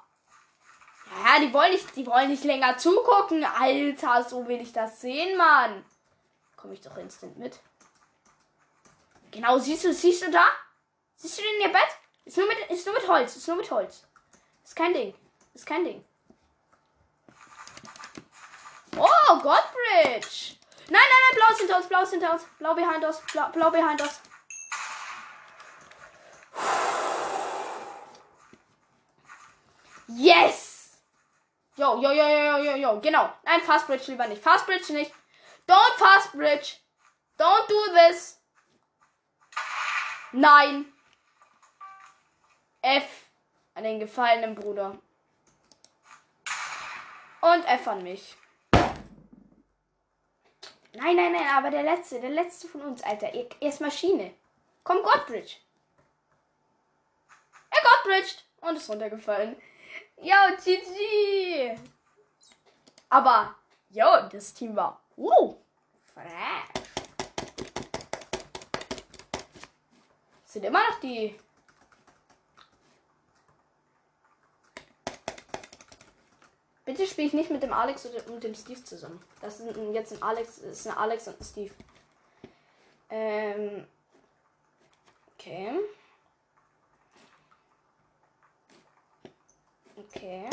[1.24, 3.44] Ja, die wollen nicht, die wollen nicht länger zugucken.
[3.44, 5.84] Alter, so will ich das sehen, Mann.
[6.56, 7.58] Komme ich doch instant mit.
[9.32, 10.44] Genau, siehst du, siehst du da?
[11.16, 11.88] Siehst du den in ihr Bett?
[12.24, 14.06] Ist nur mit, ist nur mit Holz, ist nur mit Holz.
[14.64, 15.14] Ist kein Ding.
[15.54, 16.04] Ist kein Ding.
[18.98, 20.56] Oh, Godbridge.
[20.88, 22.44] Nein, nein, nein, blau ist hinter uns, blau ist hinter uns.
[22.58, 24.20] Blau behind us, blau, blau behind us.
[30.08, 30.98] Yes!
[31.76, 33.30] Yo, yo, yo, yo, yo, yo, genau.
[33.44, 34.42] Nein, Fast Bridge lieber nicht.
[34.42, 35.12] Fast Bridge nicht.
[35.66, 36.78] Don't Fast Bridge.
[37.36, 38.38] Don't do this.
[40.32, 40.86] Nein.
[42.82, 43.26] F
[43.74, 44.96] an den gefallenen Bruder.
[47.42, 48.36] Und F an mich.
[50.96, 53.26] Nein, nein, nein, aber der letzte, der letzte von uns, Alter.
[53.34, 54.32] Er ist Maschine.
[54.82, 55.56] Komm, Godbridge.
[57.70, 59.56] Er Godbridged und ist runtergefallen.
[60.16, 61.78] Yo, GG.
[63.10, 63.54] Aber,
[63.90, 65.56] yo, das Team war, uh,
[66.14, 66.82] fresh.
[70.46, 71.38] Sind immer noch die
[76.86, 79.22] Bitte spiele ich nicht mit dem Alex und dem Steve zusammen.
[79.46, 81.74] Das ist jetzt ein Alex, ist ein Alex und ein Steve.
[83.10, 83.86] Ähm.
[85.38, 85.78] Okay.
[89.96, 90.50] Okay.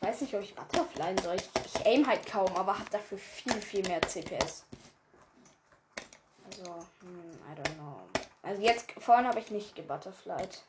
[0.00, 1.36] weiß nicht, ob ich Butterfly soll.
[1.36, 4.64] Ich, ich aim halt kaum, aber habe dafür viel, viel mehr CPS.
[6.46, 8.00] Also, hm, I don't know.
[8.42, 10.62] Also jetzt vorhin habe ich nicht gebutterflied.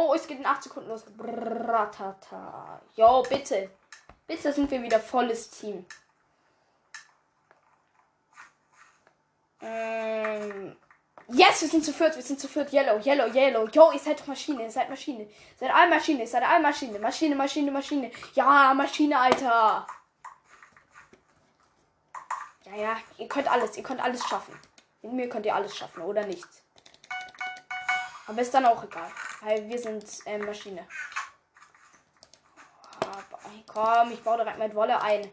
[0.00, 1.02] Oh, es geht in 8 Sekunden los.
[1.16, 2.80] Bratata.
[2.94, 3.68] Jo, bitte.
[4.28, 5.84] Bitte sind wir wieder volles Team.
[9.60, 10.76] Ähm.
[11.26, 12.72] Yes, wir sind zu viert, wir sind zu viert.
[12.72, 13.66] Yellow, yellow, yellow.
[13.72, 15.24] Yo, ihr seid doch Maschine, ihr seid Maschine.
[15.24, 17.00] Ihr seid alle Maschine, ihr seid alle Maschine.
[17.00, 18.12] Maschine, Maschine, Maschine.
[18.34, 19.84] Ja, Maschine, Alter.
[22.66, 24.56] Ja, ja, ihr könnt alles, ihr könnt alles schaffen.
[25.02, 26.46] Mit mir könnt ihr alles schaffen, oder nicht?
[28.28, 30.86] Aber ist dann auch egal, weil wir sind äh, Maschine.
[33.66, 35.30] Komm, ich baue direkt mit Wolle ein.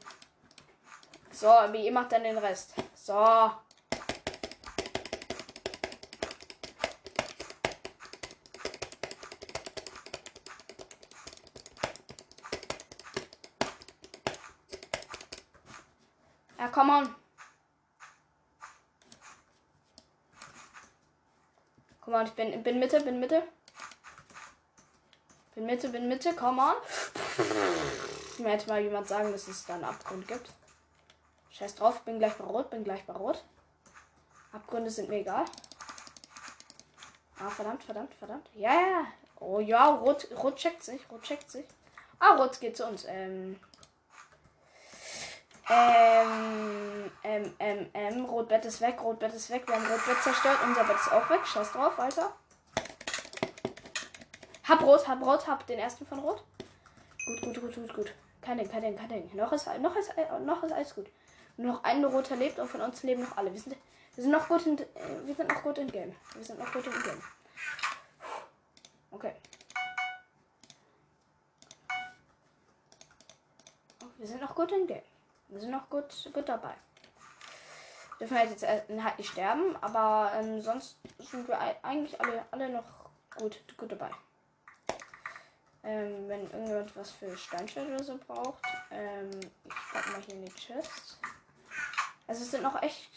[1.31, 2.75] So, ihr macht dann den Rest.
[2.93, 3.13] So.
[3.13, 3.51] Ja,
[16.71, 17.15] come on.
[22.01, 23.43] Komm on, ich bin, bin Mitte, bin Mitte.
[25.55, 26.75] Bin Mitte, bin Mitte, come on.
[28.43, 30.49] Mir hätte mal jemand sagen, dass es da einen Abgrund gibt.
[31.49, 33.41] Scheiß drauf, bin gleich bei Rot, bin gleich bei Rot.
[34.51, 35.45] Abgründe sind mir egal.
[37.39, 38.49] Ah, verdammt, verdammt, verdammt.
[38.53, 39.05] Ja, ja.
[39.39, 41.65] Oh ja, Rot, Rot checkt sich, Rot checkt sich.
[42.19, 43.05] Ah, Rot geht zu uns.
[43.07, 43.57] Ähm.
[45.69, 50.83] Ähm, ähm, ähm, ähm, Rotbett ist weg, Rotbett ist weg, wir haben Rotbett zerstört, unser
[50.83, 52.33] Bett ist auch weg, scheiß drauf, Alter.
[54.67, 56.43] Hab Rot, hab Rot, hab den ersten von Rot.
[57.25, 58.13] Gut, gut, gut, gut, gut.
[58.41, 59.29] Kein Ding, kein Ding, kein Ding.
[59.35, 60.11] Noch ist, noch ist,
[60.43, 61.07] noch ist alles gut.
[61.57, 63.53] Noch ein Roter lebt und von uns leben noch alle.
[63.53, 63.75] Wir sind,
[64.15, 64.85] wir sind noch gut in, äh,
[65.23, 66.15] wir sind noch gut im Game.
[66.33, 67.23] Wir sind noch gut im Game.
[69.11, 69.35] Okay.
[74.17, 75.03] Wir sind noch gut im Game.
[75.49, 76.73] Wir sind noch gut, gut dabei.
[78.17, 82.45] Wir dürfen halt jetzt äh, halt nicht sterben, aber ähm, sonst sind wir eigentlich alle,
[82.51, 82.85] alle noch
[83.37, 84.09] gut, gut dabei.
[85.85, 88.63] Ähm, wenn irgendjemand was für Steinschwert oder so braucht.
[88.89, 89.29] Ähm,
[89.65, 91.19] ich pack mal hier in die Chest.
[92.27, 93.09] Also es sind noch echt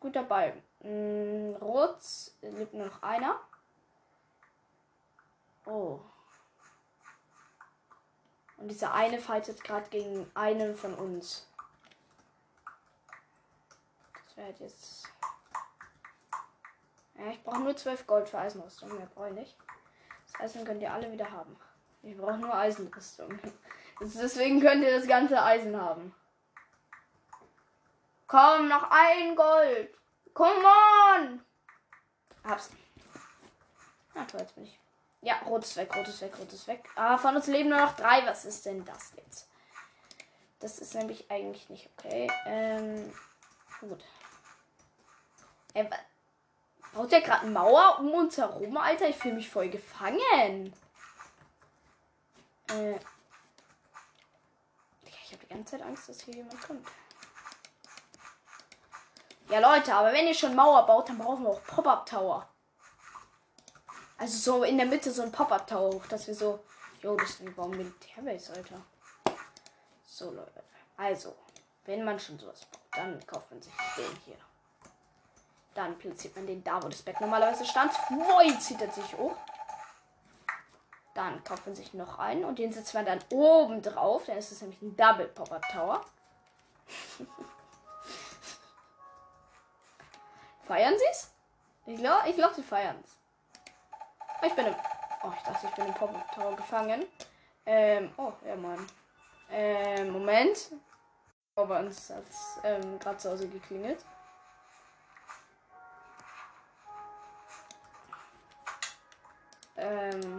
[0.00, 0.54] gut dabei.
[0.80, 1.98] Mm, Rot
[2.40, 3.38] lebt nur noch einer.
[5.66, 6.00] Oh.
[8.56, 11.46] Und dieser eine fightet gerade gegen einen von uns.
[14.14, 15.08] Das wäre halt jetzt.
[17.18, 18.96] Ja, ich brauche nur 12 Gold für Eisenrüstung.
[18.96, 19.56] Mehr brauche ich nicht.
[20.32, 21.56] Das Eisen könnt ihr alle wieder haben.
[22.04, 23.38] Ich brauche nur Eisenrüstung.
[24.00, 26.14] Deswegen könnt ihr das ganze Eisen haben.
[28.26, 29.96] Komm, noch ein Gold.
[30.34, 31.44] Come on.
[32.44, 32.70] Hab's.
[34.14, 34.78] Ah, toll, jetzt bin ich.
[35.22, 36.88] Ja, rot ist weg, rot ist weg, rot ist weg.
[36.96, 38.26] Ah, von uns leben nur noch drei.
[38.26, 39.48] Was ist denn das jetzt?
[40.60, 42.30] Das ist nämlich eigentlich nicht okay.
[42.46, 43.12] Ähm,
[43.80, 44.04] gut.
[45.72, 45.88] Ey,
[46.92, 49.08] baut der gerade eine Mauer um uns herum, Alter?
[49.08, 50.74] Ich fühle mich voll gefangen.
[52.74, 52.98] Äh,
[55.06, 56.86] ich habe die ganze Zeit Angst, dass hier jemand kommt.
[59.48, 62.48] Ja, Leute, aber wenn ihr schon Mauer baut, dann brauchen wir auch Pop-Up-Tower.
[64.16, 66.60] Also so in der Mitte so ein Pop-Up-Tower, dass wir so.
[67.02, 68.80] Jo, das ist wie bauen Militärbase, Alter.
[70.06, 70.62] So, Leute.
[70.96, 71.36] Also,
[71.84, 74.36] wenn man schon sowas baut, dann kauft man sich den hier.
[75.74, 77.92] Dann platziert man den da, wo das Bett normalerweise stand.
[78.08, 79.36] Boah, zieht er sich hoch.
[81.14, 84.24] Dann kauft man sich noch einen und den setzt man dann oben drauf.
[84.26, 86.04] Dann ist es nämlich ein Double Pop-Up Tower.
[90.66, 91.32] feiern sie es?
[91.86, 93.18] Ich glaube, ich glaub, sie feiern es.
[94.46, 94.74] Ich bin im.
[95.22, 97.06] Oh, ich dachte, ich bin im Pop-Up Tower gefangen.
[97.66, 98.86] Ähm, oh, ja, Mann.
[99.50, 100.72] Ähm, Moment.
[101.56, 104.04] Oh, bei uns hat es ähm, gerade zu Hause geklingelt.
[109.76, 110.36] Ähm.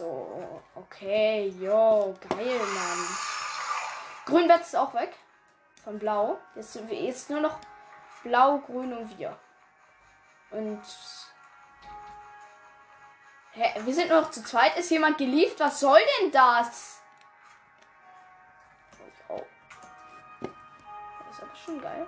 [0.00, 3.06] So, okay, yo, geil, Mann.
[4.24, 5.14] Grünbett ist auch weg.
[5.84, 6.38] Von Blau.
[6.54, 7.58] Jetzt ist nur noch
[8.22, 9.38] Blau, Grün und wir.
[10.52, 10.82] Und.
[13.52, 14.74] Hä, wir sind nur noch zu zweit.
[14.78, 15.60] Ist jemand geliefert?
[15.60, 17.02] Was soll denn das?
[19.28, 19.42] Oh.
[21.30, 22.06] Ist aber schon geil.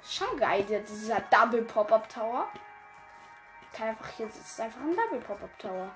[0.00, 2.46] Schon geil, dieser Double Pop-Up Tower.
[3.72, 5.90] Kann einfach hier, ist einfach ein Double Pop-Up Tower.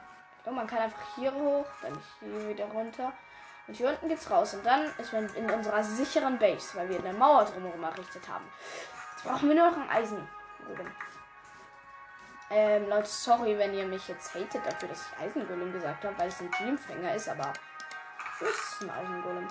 [0.44, 3.12] Und man kann einfach hier hoch, dann hier wieder runter.
[3.66, 4.54] Und hier unten geht's raus.
[4.54, 8.44] Und dann ist man in unserer sicheren Base, weil wir eine Mauer drumherum errichtet haben.
[9.12, 10.28] Jetzt brauchen wir nur noch ein Eisen.
[12.50, 16.28] Ähm, Leute, sorry, wenn ihr mich jetzt hatet dafür, dass ich Eisengolem gesagt habe, weil
[16.28, 17.52] es ein Dreamfänger ist, aber
[18.40, 19.48] es ist ein Eisengolem.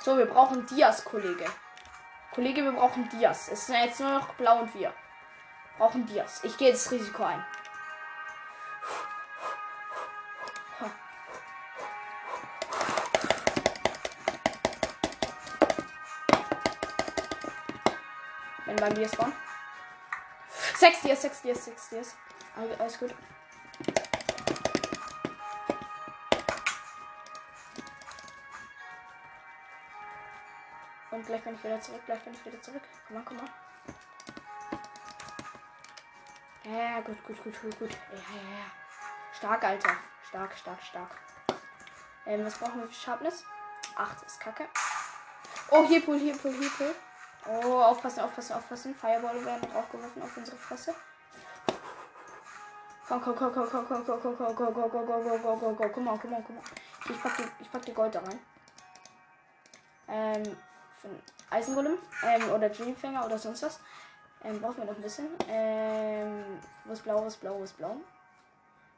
[0.00, 1.44] So, wir brauchen Dias, Kollege.
[2.32, 3.48] Kollege, wir brauchen Dias.
[3.48, 4.94] Es sind jetzt nur noch Blau und wir.
[5.76, 6.42] Brauchen Dias.
[6.44, 7.44] Ich gehe das Risiko ein.
[18.78, 19.32] Wenn bei mir spawn.
[20.76, 22.16] Sechs Dias, sechs Dias, sechs Dias.
[22.54, 23.12] Alles gut.
[31.10, 32.82] Und gleich bin ich wieder zurück, gleich bin ich wieder zurück.
[33.08, 33.48] Komm mal, komm mal.
[36.62, 37.90] Ja, gut, gut, gut, gut, gut.
[37.90, 38.70] Ja, ja, ja.
[39.32, 39.96] Stark, Alter.
[40.28, 41.16] Stark, stark, stark.
[42.26, 43.44] Ähm, was brauchen wir für Sharpness?
[43.96, 44.68] 8 ist kacke.
[45.70, 46.94] Oh, hier Pool, hier Pool, hier Pool.
[47.48, 48.94] Oh, aufpassen, aufpassen, aufpassen.
[48.94, 50.94] Fireball werden draufgeworfen auf unsere Fresse.
[53.08, 55.76] Komm, komm, komm, komm, komm, komm, komm, komm, komm, komm, komm, komm, komm, komm, komm,
[55.76, 56.58] komm, komm, komm, komm, komm.
[57.08, 58.38] Ich pack die, ich pack die Gold da rein.
[60.08, 60.56] Ähm,
[60.98, 61.98] für einen Eisengolem.
[62.22, 63.80] Ähm, oder Dreamfänger oder sonst was.
[64.44, 65.28] Ähm, brauchen wir noch ein bisschen.
[65.48, 66.44] Ähm,
[66.84, 67.96] wo ist blau, wo ist blau, wo ist blau?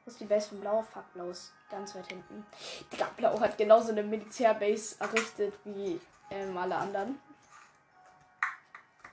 [0.05, 0.83] Wo ist die Base von blau?
[0.83, 2.45] Fuck, blau ist ganz weit hinten.
[2.93, 7.21] Digga, blau hat genauso eine Militärbase errichtet wie ähm, alle anderen.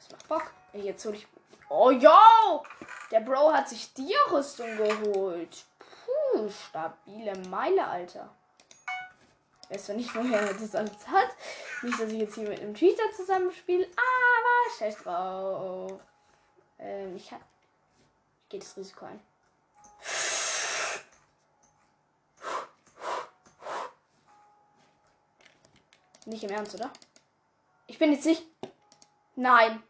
[0.07, 0.51] Das macht Bock.
[0.73, 1.27] Jetzt hol ich.
[1.69, 2.63] Oh, yo!
[3.11, 5.65] Der Bro hat sich die Rüstung geholt.
[5.79, 8.29] Puh, stabile Meile, Alter.
[9.69, 11.29] Weiß zwar nicht, woher er das alles hat.
[11.81, 15.99] Nicht, dass ich jetzt hier mit einem Cheater zusammenspiele, aber scheiß drauf.
[16.79, 17.41] Ähm, ich hab.
[18.43, 19.19] Ich gehe das Risiko ein.
[26.25, 26.91] Nicht im Ernst, oder?
[27.87, 28.45] Ich bin jetzt nicht.
[29.35, 29.83] Nein.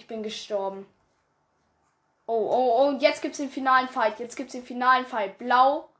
[0.00, 0.86] Ich bin gestorben.
[2.24, 4.18] Oh, oh, oh, jetzt gibt's den finalen Fight.
[4.18, 5.36] Jetzt gibt's den finalen Fight.
[5.36, 5.90] Blau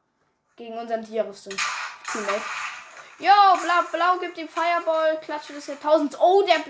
[0.56, 1.54] gegen unseren Tierrüstung.
[2.10, 2.40] Teammate.
[3.18, 3.30] Jo,
[3.62, 5.20] blau, blau gibt ihm Fireball.
[5.20, 6.18] Klatsche des Jahrtausends.
[6.18, 6.64] Oh, der.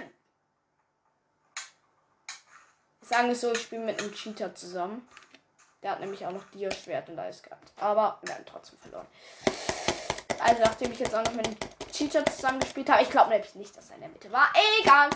[3.02, 5.08] Sagen wir so, ich spiele mit einem Cheater zusammen.
[5.84, 7.72] Der hat nämlich auch noch Dia-Schwert und alles gehabt.
[7.78, 9.06] Aber wir haben trotzdem verloren.
[10.40, 11.56] Also, nachdem ich jetzt auch noch mit dem
[11.92, 14.52] Cheater zusammen gespielt habe, ich glaube nämlich nicht, dass er in der Mitte war.
[14.80, 15.10] Egal.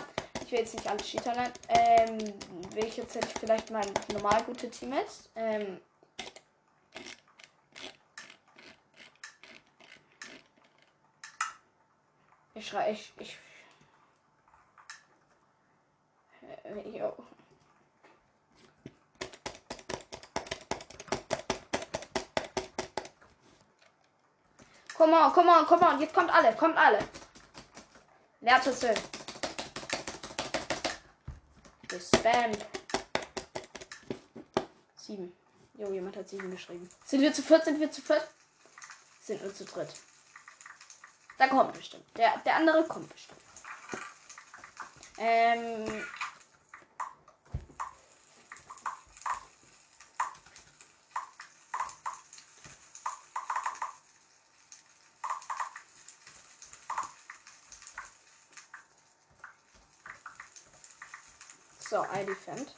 [0.45, 1.53] Ich will jetzt nicht alle Cheater nennen.
[1.69, 2.33] Ähm,
[2.75, 3.83] ich jetzt vielleicht mal
[4.13, 5.27] normal gute Teammates.
[5.35, 5.81] Ähm,
[12.53, 13.37] ich schrei, ich, ich.
[16.43, 17.11] Äh.
[24.93, 25.99] Komm on, komm on, komm on.
[25.99, 26.99] Jetzt kommt alle, kommt alle.
[28.41, 28.93] Leertüssel.
[31.95, 32.65] Gespammt.
[34.97, 35.31] Sieben.
[35.77, 36.89] Jo, jemand hat sieben geschrieben.
[37.05, 37.63] Sind wir zu viert?
[37.63, 38.27] Sind wir zu viert?
[39.21, 39.93] Sind wir zu dritt.
[41.37, 42.05] Da kommt bestimmt.
[42.17, 43.39] Der, der andere kommt bestimmt.
[45.17, 46.05] Ähm.
[61.95, 62.75] So, I defend.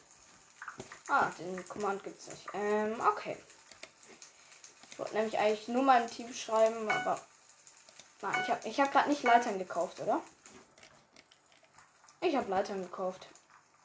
[1.09, 2.45] Ah, den Command gibt's nicht.
[2.53, 3.36] Ähm, okay.
[4.91, 7.20] Ich wollte nämlich eigentlich nur mein Team schreiben, aber.
[8.22, 10.22] Nein, ich habe ich hab gerade nicht Leitern gekauft, oder?
[12.22, 13.28] Ich habe Leitern gekauft.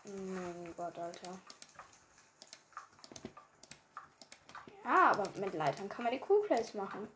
[0.05, 1.39] Mein Gott, Alter.
[4.85, 7.09] Ja, aber mit Leitern kann man die Cool-Plays machen.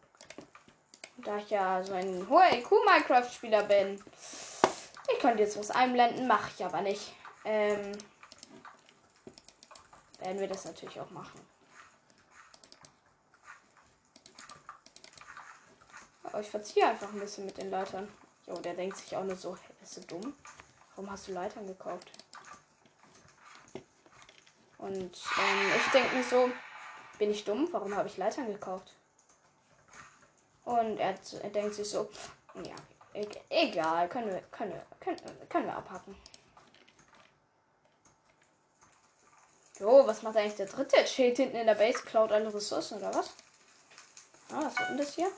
[1.18, 4.02] Da ich ja so ein hoher IQ-Minecraft-Spieler bin,
[5.12, 7.12] ich könnte jetzt was einblenden, mache ich aber nicht.
[7.46, 7.92] Ähm,
[10.18, 11.40] werden wir das natürlich auch machen.
[16.24, 18.08] Aber ich verziehe einfach ein bisschen mit den Leitern.
[18.48, 20.34] Jo, der denkt sich auch nur so, hey, bist du dumm?
[20.96, 22.10] Warum hast du Leitern gekauft?
[24.78, 26.50] Und ähm, ich denke mir so,
[27.18, 27.68] bin ich dumm?
[27.70, 28.92] Warum habe ich Leitern gekauft?
[30.64, 32.10] Und er, er denkt sich so,
[32.56, 32.74] ja,
[33.14, 36.16] e egal, können wir, können wir, können, können wir abhacken.
[39.78, 41.06] Jo, was macht eigentlich der dritte?
[41.06, 43.34] Steht hinten in der Base, klaut alle Ressourcen oder was?
[44.50, 45.30] Ah, was wird denn das hier?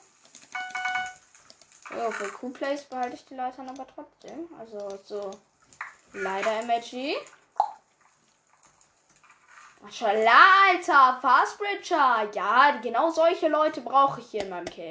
[1.91, 4.49] Jo, für Q-Plays behalte ich die Leitern aber trotzdem.
[4.59, 5.31] Also so
[6.13, 7.17] leider MAG.
[9.81, 12.31] Maschallah, Alter, Fastbridger.
[12.33, 14.91] Ja, genau solche Leute brauche ich hier in meinem Kill.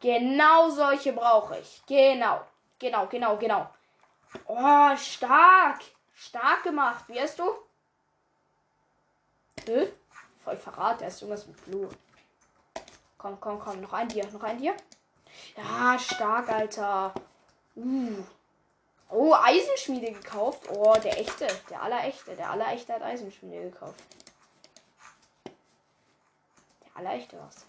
[0.00, 1.82] Genau solche brauche ich.
[1.86, 2.40] Genau.
[2.78, 3.68] Genau, genau, genau.
[4.46, 5.80] Oh, stark.
[6.14, 7.04] Stark gemacht.
[7.08, 7.54] Wie heißt du?
[9.66, 9.92] Hä?
[10.44, 11.02] Voll Verrat.
[11.02, 11.88] Er ist irgendwas mit Blue.
[13.18, 13.80] Komm, komm, komm.
[13.80, 14.26] Noch ein Tier.
[14.30, 14.74] Noch ein Tier.
[15.56, 17.14] Ja, stark, Alter.
[17.76, 18.22] Uh.
[19.08, 20.68] Oh, Eisenschmiede gekauft.
[20.70, 21.46] Oh, der echte.
[21.70, 22.34] Der allerechte.
[22.34, 24.02] Der allerechte hat Eisenschmiede gekauft.
[25.44, 27.64] Der allerechte was.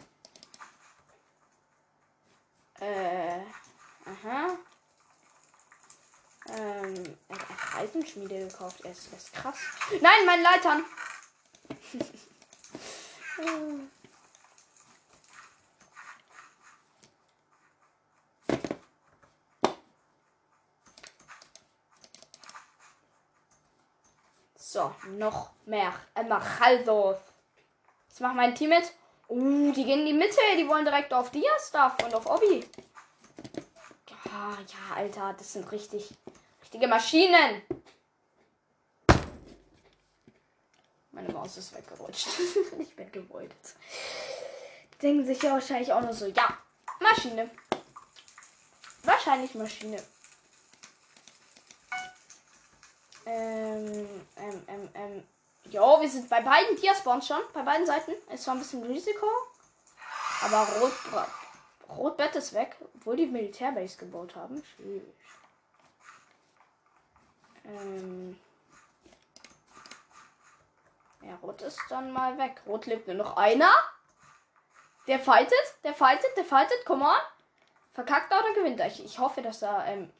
[2.80, 3.40] Äh.
[4.06, 4.58] Aha.
[6.50, 8.82] Ähm, er hat Eisenschmiede gekauft.
[8.82, 9.58] Er ist, er ist krass.
[10.02, 10.84] Nein, mein Leitern!
[24.74, 25.94] So, noch mehr.
[26.16, 27.18] Emeraldos.
[28.10, 28.92] Was macht mein Team mit?
[29.30, 30.40] Uh, die gehen in die Mitte.
[30.58, 32.66] Die wollen direkt auf Dia-Stuff und auf Obi.
[34.26, 35.36] Ja, ja, Alter.
[35.38, 36.10] Das sind richtig,
[36.62, 37.62] richtige Maschinen.
[41.14, 42.28] Meine Maus ist weggerutscht.
[42.80, 43.52] ich bin gewollt.
[45.02, 46.58] Denken sich ja wahrscheinlich auch nur so, ja,
[47.00, 47.50] Maschine.
[49.04, 50.02] Wahrscheinlich Maschine.
[53.26, 55.24] Ähm, ähm, ähm, ähm.
[55.70, 57.42] Jo, wir sind bei beiden Tierspawns schon.
[57.54, 58.14] Bei beiden Seiten.
[58.30, 59.28] Es war ein bisschen Risiko.
[60.42, 60.94] Aber Rot,
[61.90, 62.76] Rotbett ist weg.
[62.96, 64.64] Obwohl die Militärbase gebaut haben.
[64.76, 65.04] Schwierig.
[67.66, 68.40] Ähm.
[71.28, 72.62] Ja, Rot ist dann mal weg.
[72.66, 73.72] Rot lebt nur noch einer.
[75.08, 76.86] Der fightet, der fightet, der fightet.
[76.86, 77.22] Come on.
[77.94, 78.88] Verkackt er oder gewinnt er?
[78.88, 79.86] Ich, ich hoffe, dass er.
[79.86, 80.12] Ähm,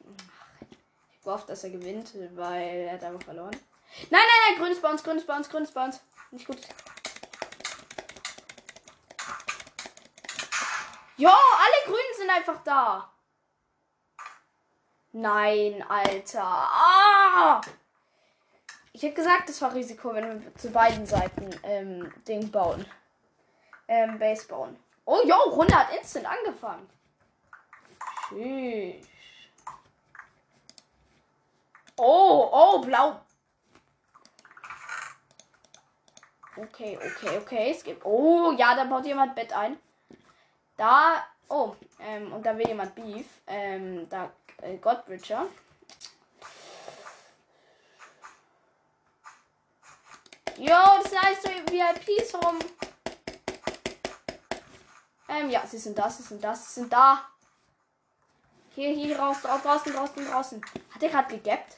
[1.20, 3.56] ich hoffe, dass er gewinnt, weil er hat einfach verloren.
[4.10, 6.00] Nein, nein, nein, grünes bei uns, grünes bei uns, grünes bei uns.
[6.30, 6.58] Nicht gut.
[11.16, 13.10] Jo, alle Grünen sind einfach da.
[15.12, 16.42] Nein, Alter.
[16.42, 17.60] Ah!
[18.94, 22.86] Ich hätte gesagt, das war Risiko, wenn wir zu beiden Seiten ähm, Ding bauen.
[23.88, 24.76] Ähm, Base bauen.
[25.04, 26.88] Oh, jo, Runde hat instant angefangen.
[28.28, 29.04] Tschüss.
[31.96, 33.20] Oh, oh, blau.
[36.56, 37.70] Okay, okay, okay.
[37.72, 38.04] Es gibt.
[38.04, 39.76] Oh, ja, da baut jemand Bett ein.
[40.76, 41.26] Da.
[41.48, 43.26] Oh, ähm, und da will jemand Beef.
[43.48, 44.30] Ähm, da.
[44.62, 45.46] Äh, Godbridger.
[50.56, 52.58] Jo, das heißt so VIPs rum.
[55.28, 57.28] Ähm, ja, sie sind da, sie sind da, sie sind da.
[58.74, 60.64] Hier, hier, raus, draußen, draußen, draußen.
[60.94, 61.76] Hat er gerade gegappt?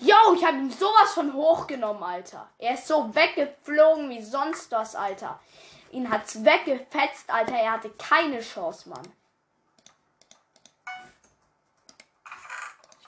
[0.00, 2.50] Yo, ich habe ihn sowas von hochgenommen, Alter.
[2.58, 5.40] Er ist so weggeflogen wie sonst was, Alter.
[5.92, 7.54] Ihn hat's weggefetzt, Alter.
[7.54, 9.12] Er hatte keine Chance, Mann.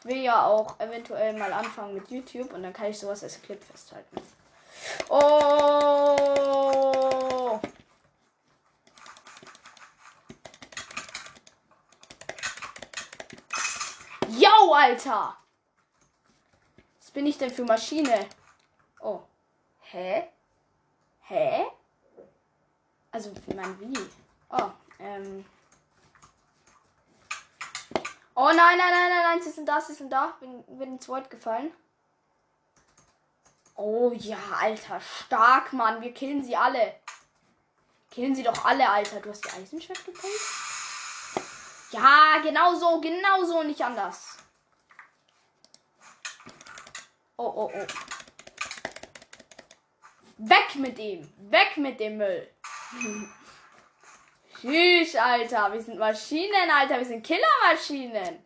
[0.06, 3.62] Will ja auch eventuell mal anfangen mit YouTube und dann kann ich sowas als Clip
[3.62, 4.20] festhalten.
[5.08, 6.16] Oh!
[14.28, 15.36] Yo, Alter!
[17.16, 18.26] bin ich denn für Maschine?
[19.00, 19.20] Oh.
[19.80, 20.24] Hä?
[21.22, 21.64] Hä?
[23.10, 23.98] Also, ich meine, wie?
[24.50, 25.46] Oh, ähm.
[28.38, 30.36] Oh nein, nein, nein, nein, nein, sie sind da, sie sind da.
[30.40, 31.72] Bin, bin ins Wort gefallen.
[33.76, 36.02] Oh ja, Alter, stark, Mann.
[36.02, 36.94] Wir killen sie alle.
[38.10, 39.20] Killen sie doch alle, Alter.
[39.20, 40.40] Du hast die Eisenschwert gekillt?
[41.92, 44.36] Ja, genau so, genau so, nicht anders.
[47.38, 47.86] Oh, oh, oh.
[50.36, 51.26] Weg mit ihm.
[51.38, 52.50] Weg mit dem Müll.
[54.66, 55.72] Tschüss, Alter.
[55.72, 56.98] Wir sind Maschinen, Alter.
[56.98, 58.44] Wir sind Killermaschinen.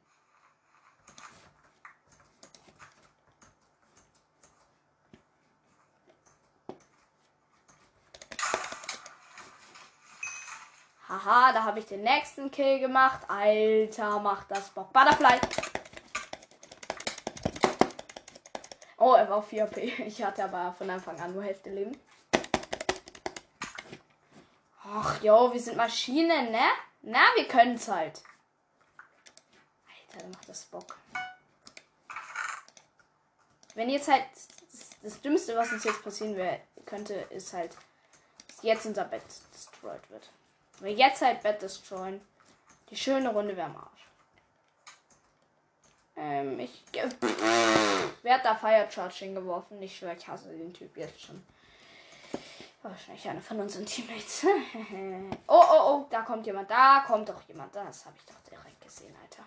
[11.08, 13.20] Haha, da habe ich den nächsten Kill gemacht.
[13.26, 14.92] Alter, macht das Bock.
[14.92, 15.40] Butterfly.
[18.98, 21.98] Oh, er war auf 4 p Ich hatte aber von Anfang an nur Hälfte Leben.
[24.93, 26.68] Ach, jo, wir sind Maschinen, ne?
[27.03, 28.22] Na, wir können's halt.
[30.12, 30.99] Alter, macht das Bock.
[33.74, 34.24] Wenn jetzt halt
[35.03, 37.76] das Dümmste, was uns jetzt passieren wär, könnte, ist halt,
[38.49, 39.22] dass jetzt unser Bett
[39.55, 40.28] destroyed wird.
[40.80, 42.20] Wenn wir jetzt halt Bett destroyen,
[42.91, 44.07] die schöne Runde wäre am Arsch.
[46.16, 46.82] Ähm, ich.
[48.22, 49.80] Wer hat da Fire Charge hingeworfen?
[49.80, 51.47] Ich schwöre, ich hasse den Typ jetzt schon.
[52.83, 54.47] Wahrscheinlich einer von unseren Teammates.
[55.47, 56.70] oh, oh, oh, da kommt jemand.
[56.70, 57.74] Da kommt doch jemand.
[57.74, 59.45] Das habe ich doch direkt gesehen, Alter.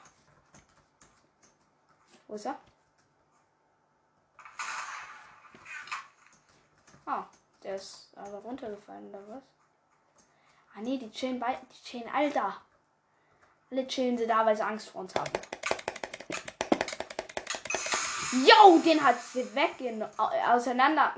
[2.28, 2.60] Wo ist er?
[7.06, 7.24] Ah,
[7.64, 9.44] der ist aber runtergefallen, oder was?
[10.76, 11.58] Ah, nee, die chillen bei.
[11.72, 12.62] Die chillen da.
[13.72, 15.32] Alle chillen sie da, weil sie Angst vor uns haben.
[18.46, 20.08] Yo, den hat sie weggenommen.
[20.20, 21.16] Auseinander.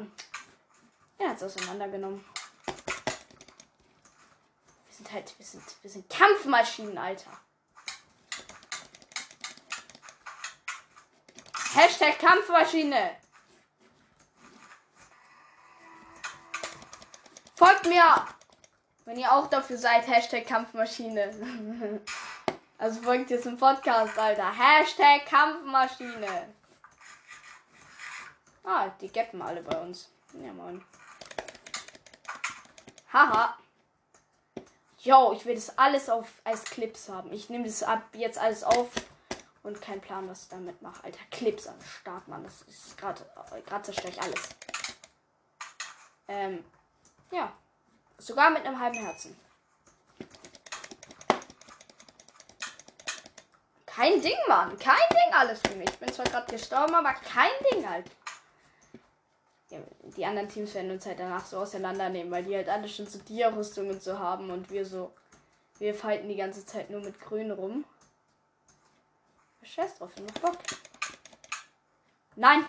[1.17, 2.23] Er hat es auseinandergenommen.
[4.87, 7.31] Wir sind halt, wir sind, wir sind Kampfmaschinen, Alter.
[11.73, 13.17] Hashtag Kampfmaschine.
[17.55, 18.27] Folgt mir,
[19.05, 20.07] wenn ihr auch dafür seid.
[20.07, 22.01] Hashtag Kampfmaschine.
[22.77, 24.51] Also folgt jetzt im Podcast, Alter.
[24.51, 26.53] Hashtag Kampfmaschine.
[28.65, 30.11] Ah, die gappen alle bei uns.
[30.33, 30.83] Ja, moin.
[33.11, 33.57] Haha.
[34.99, 37.31] Yo, ich will das alles auf als Clips haben.
[37.31, 38.89] Ich nehme das ab jetzt alles auf
[39.61, 41.03] und kein Plan, was ich damit mache.
[41.03, 42.43] Alter, Clips am Start, Mann.
[42.43, 43.23] Das ist gerade
[43.65, 44.49] gerade zerstöre ich alles.
[46.27, 46.65] Ähm,
[47.31, 47.51] ja.
[48.17, 49.37] Sogar mit einem halben Herzen.
[53.85, 54.77] Kein Ding, Mann.
[54.79, 55.89] Kein Ding alles für mich.
[55.89, 58.09] Ich bin zwar gerade gestorben, aber kein Ding halt
[59.71, 63.19] die anderen Teams werden uns halt danach so auseinandernehmen, weil die halt alle schon so
[63.19, 65.11] Dia-Rüstungen so haben und wir so.
[65.79, 67.83] Wir fighten die ganze Zeit nur mit Grün rum.
[69.61, 70.57] Scheiß drauf, ich Bock.
[72.35, 72.65] Nein!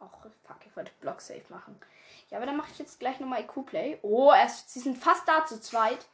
[0.00, 1.78] Och, fuck, ich wollte Block safe machen.
[2.30, 3.98] Ja, aber dann mache ich jetzt gleich nochmal IQ-Play.
[4.02, 6.06] Oh, erst, sie sind fast da zu zweit.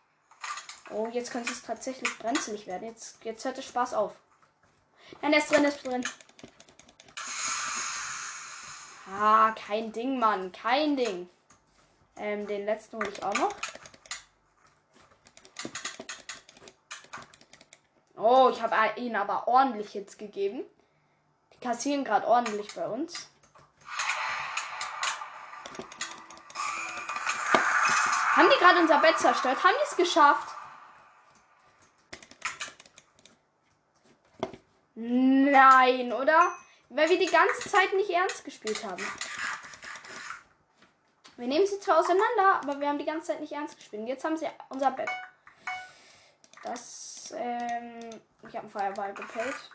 [0.91, 2.89] Oh, jetzt könnte es tatsächlich brenzlig werden.
[2.89, 4.15] Jetzt, jetzt hört der Spaß auf.
[5.23, 6.05] Nein, er ist drin, er ist drin.
[9.11, 10.53] Ah, kein Ding, Mann.
[10.53, 11.29] Kein Ding.
[12.17, 13.55] Ähm, den letzten hole ich auch noch.
[18.17, 20.65] Oh, ich habe ihn aber ordentlich jetzt gegeben.
[21.53, 23.31] Die kassieren gerade ordentlich bei uns.
[28.35, 29.63] Haben die gerade unser Bett zerstört?
[29.63, 30.55] Haben die es geschafft?
[34.95, 36.53] Nein, oder?
[36.91, 39.05] Weil wir die ganze Zeit nicht ernst gespielt haben.
[41.37, 44.03] Wir nehmen sie zwar auseinander, aber wir haben die ganze Zeit nicht ernst gespielt.
[44.03, 45.11] Und jetzt haben sie unser Bett.
[46.63, 48.11] Das, ähm,
[48.49, 49.71] ich habe einen Feuerball gepellt.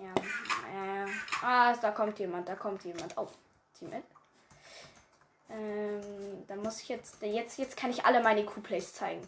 [0.00, 1.10] Ja, äh,
[1.42, 3.16] ah, da kommt jemand, da kommt jemand.
[3.16, 3.28] Oh,
[3.82, 4.04] mit.
[5.50, 9.26] Ähm, dann muss ich jetzt, jetzt, jetzt kann ich alle meine Q-Plays zeigen.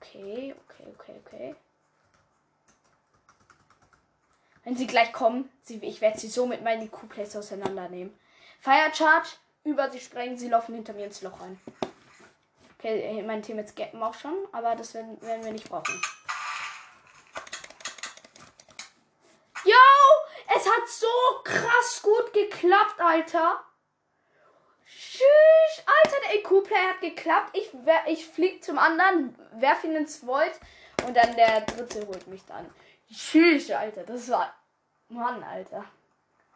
[0.00, 1.56] Okay, okay, okay, okay.
[4.64, 8.18] Wenn sie gleich kommen, sie, ich werde sie so mit meinen Q-Plays auseinandernehmen.
[8.60, 9.28] Fire Charge,
[9.62, 11.60] über sie sprengen, sie laufen hinter mir ins Loch rein.
[12.78, 16.00] Okay, äh, mein Team jetzt gappen auch schon, aber das werden, werden wir nicht brauchen.
[19.64, 19.74] Yo!
[20.56, 21.06] Es hat so
[21.44, 23.64] krass gut geklappt, Alter.
[24.86, 27.56] Tschüss, Alter, der EQ-Play hat geklappt.
[27.56, 27.70] Ich,
[28.06, 30.52] ich flieg zum anderen, werf ihn ins Void
[31.06, 32.70] und dann der dritte holt mich dann.
[33.14, 34.02] Tschüss, Alter.
[34.02, 34.52] Das war.
[35.08, 35.84] Mann, Alter.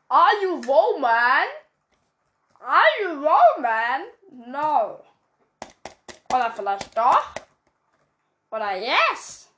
[0.08, 1.46] Are you Roman?
[2.60, 4.06] Are you Roman?
[4.30, 5.04] No.
[6.32, 7.34] Oder vielleicht doch?
[8.50, 9.50] Oder yes?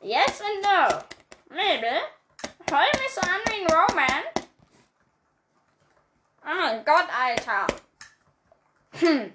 [0.00, 1.02] Yes and no.
[1.48, 2.00] Maybe.
[2.70, 4.24] Mich so ein Roman.
[6.42, 7.66] Oh mein Gott, Alter.
[9.00, 9.34] Hm.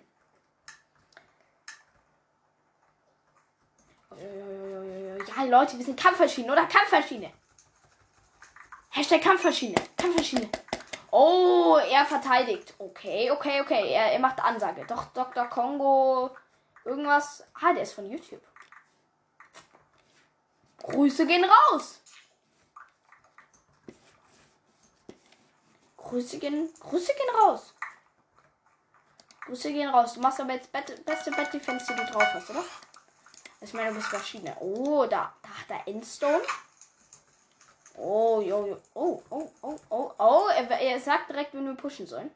[5.36, 7.32] Ja, Leute, wir sind Kampfmaschine oder Kampfmaschine.
[8.90, 9.76] Hashtag Kampfmaschine.
[9.98, 10.50] Kampfmaschine.
[11.12, 12.74] Oh, er verteidigt.
[12.78, 13.92] Okay, okay, okay.
[13.92, 14.86] Er, er macht Ansage.
[14.88, 15.46] Doch, Dr.
[15.46, 16.36] Kongo.
[16.86, 17.44] Irgendwas.
[17.54, 18.42] Ah, der ist von YouTube.
[20.84, 22.02] Grüße gehen raus.
[25.98, 27.76] Grüße gehen, Grüße gehen raus.
[29.46, 30.14] Grüße gehen raus.
[30.14, 32.64] Du machst aber jetzt beste Bett Defense, die du drauf hast, oder?
[33.62, 34.55] Ich meine, du bist verschiedene.
[34.60, 36.41] Oh, da, da hat er Endstone.
[37.95, 38.78] Oh, jo, jo.
[38.93, 40.47] Oh, oh, oh, oh, oh.
[40.55, 42.32] Er, er sagt direkt, wenn wir pushen sollen.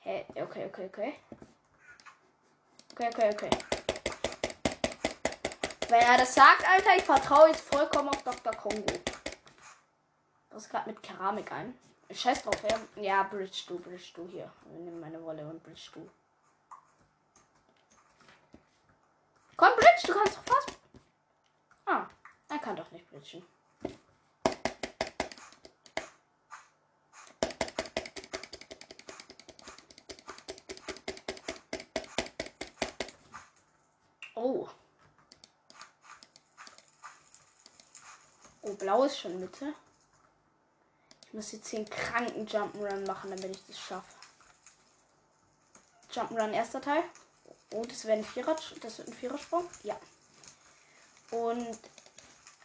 [0.00, 0.26] Hä?
[0.34, 1.14] Hey, okay, okay, okay.
[2.92, 3.50] Okay, okay, okay.
[5.88, 8.52] Wenn er das sagt, Alter, ich vertraue jetzt vollkommen auf Dr.
[8.54, 8.92] Kongo.
[10.50, 11.78] Was ist gerade mit Keramik ein?
[12.10, 12.80] Scheiß drauf, ja.
[13.00, 14.50] Ja, Bridge du, Bridge du hier.
[14.66, 16.10] Nimm meine Wolle und Bridge du.
[19.58, 20.78] Komm, Blitz, du kannst doch fast.
[21.84, 22.06] Ah,
[22.48, 23.44] er kann doch nicht blitzen.
[34.36, 34.68] Oh.
[38.62, 39.74] Oh, blau ist schon Mitte.
[41.26, 44.14] Ich muss jetzt den kranken Jump'n'Run machen, damit ich das schaffe.
[46.12, 47.02] Jump'n'Run erster Teil.
[47.72, 49.68] Oh, das wäre ein Vierer, das wird ein Vierersprung.
[49.82, 49.98] Ja.
[51.30, 51.78] Und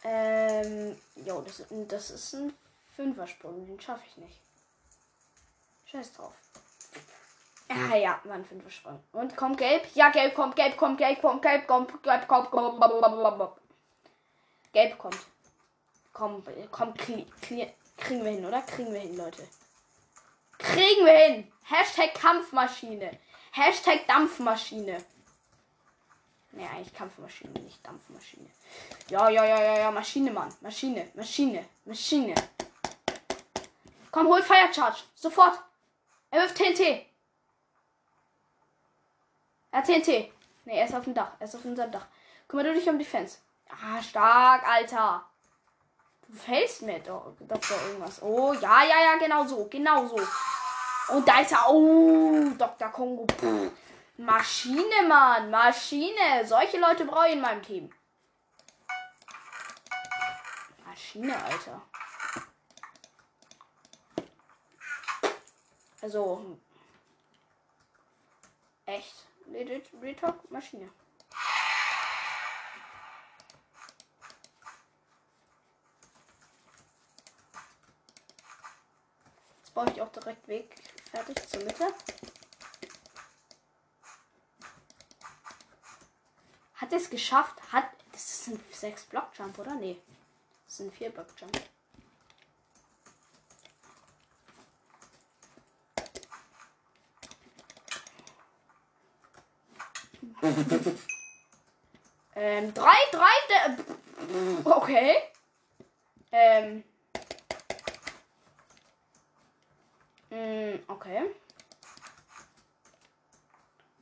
[0.04, 2.54] ähm, jo, das, das ist ein
[2.96, 3.66] Fünfersprung.
[3.66, 4.40] Den schaffe ich nicht.
[5.86, 6.32] Scheiß drauf.
[7.68, 9.02] Ah ja, war ein Fünfersprung.
[9.12, 9.86] Und kommt gelb?
[9.94, 13.52] Ja, gelb kommt, gelb kommt, gelb kommt, gelb kommt, gelb kommt, kommt, kommt.
[14.72, 15.18] Gelb kommt.
[16.12, 17.26] Komm, komm, kriegen
[18.24, 18.62] wir hin, oder?
[18.62, 19.48] Kriegen wir hin, Leute.
[20.58, 21.52] Kriegen wir hin.
[21.64, 23.18] Hashtag Kampfmaschine.
[23.56, 25.04] Hashtag Dampfmaschine.
[26.50, 28.50] Ne, eigentlich Kampfmaschine, nicht Dampfmaschine.
[29.08, 30.52] Ja, ja, ja, ja, ja, Maschine, Mann.
[30.60, 32.34] Maschine, Maschine, Maschine.
[34.10, 35.02] Komm, hol Fire Charge.
[35.14, 35.56] Sofort.
[36.32, 37.06] Er wirft TNT.
[39.70, 40.32] Er hat TNT.
[40.64, 41.30] Ne, er ist auf dem Dach.
[41.38, 42.06] Er ist auf unserem Dach.
[42.48, 43.40] Kümmere du dich um die Fans.
[43.68, 45.24] Ah, stark, Alter.
[46.26, 48.20] Du fällst mir doch, doch, doch irgendwas.
[48.20, 49.68] Oh, ja, ja, ja, genau so.
[49.70, 50.18] Genau so.
[51.08, 51.68] Und da ist er.
[51.68, 52.88] Oh, Dr.
[52.88, 53.26] Kongo.
[53.26, 53.70] Puh.
[54.16, 55.50] Maschine, Mann.
[55.50, 56.46] Maschine.
[56.46, 57.90] Solche Leute brauche ich in meinem Team.
[60.86, 61.82] Maschine, Alter.
[66.00, 66.58] Also.
[68.86, 69.26] Echt.
[69.46, 70.90] Legit Retalk Maschine.
[79.74, 80.74] Baue ich auch direkt Weg
[81.10, 81.92] fertig zur Mitte.
[86.74, 87.54] Hat es geschafft?
[87.72, 87.84] Hat.
[88.12, 89.74] Das ist ein 6 Block Jump, oder?
[89.74, 90.00] Nee.
[90.66, 91.60] Das ein 4 Block Jump.
[102.34, 103.32] ähm, drei, drei,
[104.64, 105.16] okay.
[106.32, 106.84] Ähm.
[110.88, 111.30] Okay.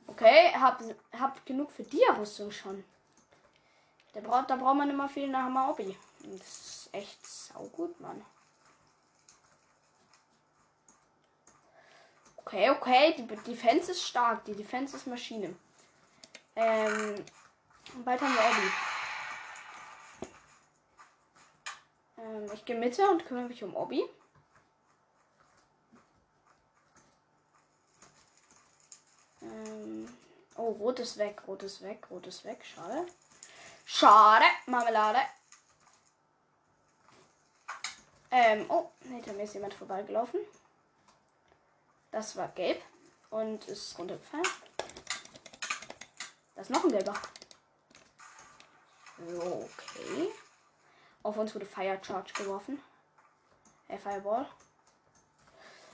[0.07, 0.81] Okay, hab,
[1.19, 2.83] hab genug für die Rüstung schon.
[4.13, 5.97] Der braucht, da braucht man immer viel nach dem Hobby.
[6.19, 8.23] Das ist echt saugut, Mann.
[12.37, 14.45] Okay, okay, die Defense ist stark.
[14.45, 15.55] Die Defense ist Maschine.
[16.55, 17.25] Ähm,
[18.03, 18.71] weiter haben wir Abby.
[22.17, 24.03] Ähm, ich gehe Mitte und kümmere mich um Obby.
[29.43, 30.07] Ähm,
[30.55, 32.63] oh, rot ist weg, rot ist weg, rot ist weg.
[32.65, 33.05] Schade.
[33.85, 35.19] Schade, Marmelade.
[38.31, 40.39] Ähm, oh, hinter mir ist jemand vorbeigelaufen.
[42.11, 42.81] Das war gelb
[43.29, 44.47] und ist runtergefallen.
[46.55, 47.13] Da ist noch ein gelber.
[49.17, 50.31] Okay.
[51.23, 52.81] Auf uns wurde Fire Charge geworfen.
[53.87, 54.47] Hey, Fireball.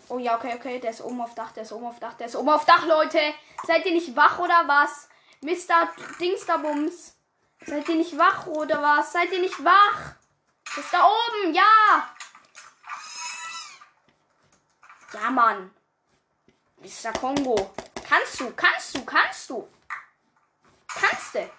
[0.10, 0.80] Oh ja, okay, okay.
[0.80, 2.86] Der ist oben auf Dach, der ist oben auf Dach, der ist oben auf Dach,
[2.86, 3.20] Leute.
[3.66, 5.08] Seid ihr nicht wach oder was?
[5.42, 5.90] Mr.
[6.20, 7.16] Dingsterbums.
[7.66, 9.12] Seid ihr nicht wach oder was?
[9.12, 10.16] Seid ihr nicht wach?
[10.66, 12.10] Das ist da oben, ja.
[15.14, 15.72] Ja, Mann.
[16.78, 17.12] Mr.
[17.20, 17.72] Kongo.
[18.08, 19.68] Kannst du, kannst du, kannst du.
[20.88, 21.50] Kannst du.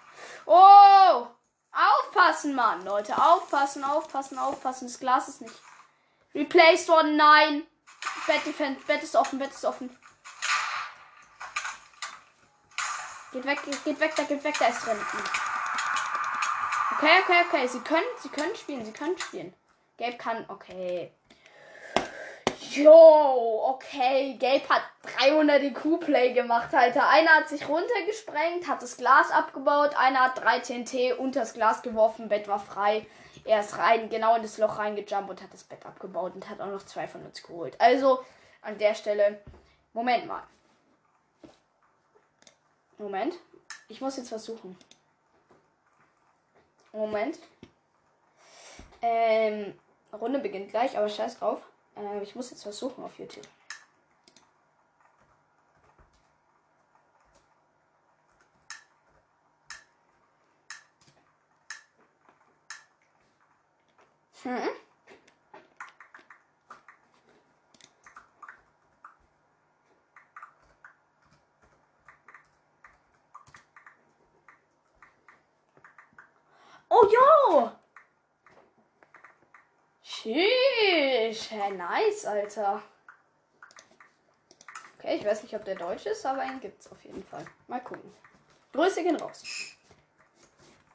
[0.45, 1.27] Oh.
[1.71, 2.83] Aufpassen, Mann.
[2.83, 4.87] Leute, aufpassen, aufpassen, aufpassen.
[4.87, 5.55] Das Glas ist nicht
[6.33, 7.15] replaced worden.
[7.15, 7.67] Nein.
[8.27, 8.85] Bett defend.
[8.87, 9.95] Bett ist offen, Bett ist offen.
[13.31, 14.99] Geht weg, geht weg, da geht weg, da ist drin.
[16.97, 17.67] Okay, okay, okay.
[17.67, 19.53] Sie können, sie können spielen, sie können spielen.
[19.97, 21.13] Gelb kann, okay.
[22.71, 24.35] Jo, okay.
[24.37, 24.83] Gelb hat
[25.17, 27.07] 300 IQ-Play gemacht, Alter.
[27.07, 29.95] Einer hat sich runtergesprengt, hat das Glas abgebaut.
[29.95, 32.29] Einer hat 3 TNT unter das Glas geworfen.
[32.29, 33.05] Bett war frei.
[33.43, 36.61] Er ist rein, genau in das Loch reingejumpt und hat das Bett abgebaut und hat
[36.61, 37.75] auch noch zwei von uns geholt.
[37.79, 38.23] Also,
[38.61, 39.41] an der Stelle,
[39.93, 40.43] Moment mal.
[42.97, 43.35] Moment.
[43.87, 44.77] Ich muss jetzt versuchen.
[46.93, 47.39] Moment.
[49.01, 49.73] Ähm,
[50.13, 51.61] Runde beginnt gleich, aber scheiß drauf.
[51.95, 53.47] Äh, ich muss jetzt versuchen auf YouTube.
[64.43, 64.69] Hm?
[76.89, 77.71] Oh jo!
[80.03, 81.51] Tschüss.
[81.51, 82.81] Nice, Alter.
[84.97, 87.45] Okay, ich weiß nicht, ob der deutsch ist, aber einen gibt's auf jeden Fall.
[87.67, 88.13] Mal gucken.
[88.73, 89.43] Grüße gehen raus.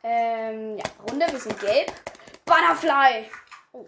[0.02, 1.92] Ähm, ja, Runde, wir sind gelb.
[2.46, 3.28] Butterfly!
[3.72, 3.86] Oh,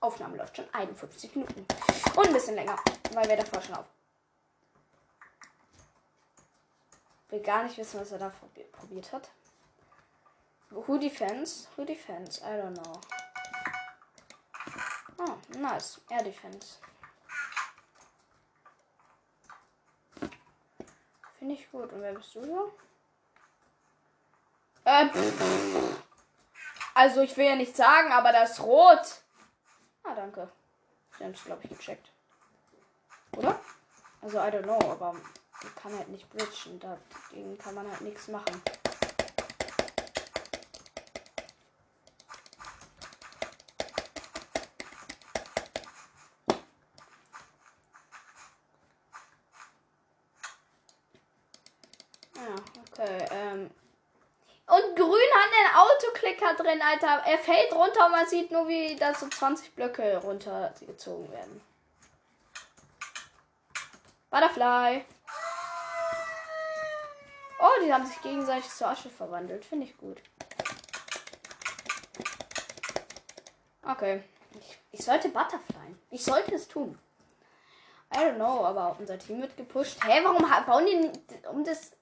[0.00, 1.66] Aufnahme läuft schon 51 Minuten.
[2.14, 2.76] Und ein bisschen länger,
[3.12, 3.86] weil wir davor schon auf.
[7.30, 8.30] Will gar nicht wissen, was er da
[8.72, 9.30] probiert hat.
[10.70, 11.66] Who defense?
[11.76, 12.42] Who defense?
[12.42, 13.00] I don't know.
[15.18, 16.00] Oh, nice.
[16.10, 16.78] Air defense.
[21.38, 21.90] Finde ich gut.
[21.90, 22.70] Und wer bist du hier?
[24.84, 25.08] Äh,
[26.98, 29.22] also ich will ja nicht sagen, aber das rot.
[30.02, 30.50] Ah, danke.
[31.16, 32.10] Sie haben es, glaube ich, gecheckt.
[33.36, 33.60] Oder?
[34.20, 35.22] Also, I don't know, aber man
[35.80, 36.80] kann halt nicht bridgen.
[36.80, 38.60] Dagegen kann man halt nichts machen.
[55.74, 57.22] Autoklicker drin, Alter.
[57.26, 61.60] Er fällt runter und man sieht nur, wie da so 20 Blöcke runtergezogen werden.
[64.30, 65.04] Butterfly.
[67.60, 69.64] Oh, die haben sich gegenseitig zur Asche verwandelt.
[69.64, 70.20] Finde ich gut.
[73.82, 74.22] Okay.
[74.58, 75.96] Ich, ich sollte Butterfly.
[76.10, 76.98] Ich sollte es tun.
[78.14, 79.98] I don't know, aber unser Team wird gepusht.
[80.04, 81.92] Hä, warum bauen die um das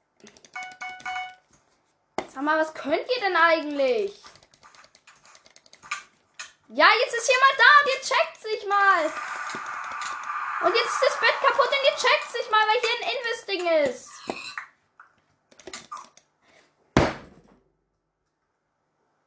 [2.37, 4.23] Sag mal, was könnt ihr denn eigentlich?
[6.69, 9.05] Ja, jetzt ist jemand da und ihr checkt sich mal.
[10.67, 13.67] Und jetzt ist das Bett kaputt und ihr checkt sich mal, weil hier ein Investing
[13.85, 14.11] ist.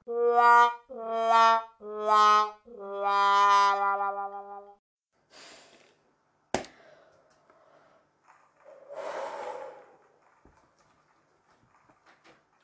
[0.06, 4.49] La, la, la, la, la, la, la, la.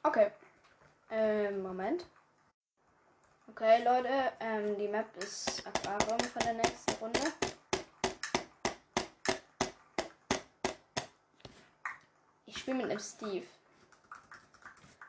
[0.06, 0.32] Okay.
[1.10, 2.06] Ähm, Moment.
[3.48, 7.20] Okay, Leute, ähm, die Map ist Aquarium von der nächsten Runde.
[12.46, 13.48] Ich spiele mit einem Steve.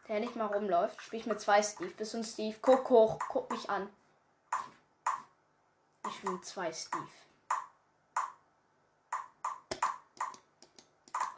[0.08, 1.02] Der nicht mal rumläuft.
[1.02, 1.90] Spiele ich mit zwei Steve.
[1.90, 2.56] Bist du ein Steve?
[2.62, 3.90] Guck hoch, guck mich an.
[6.08, 7.06] Ich spiele mit zwei Steve.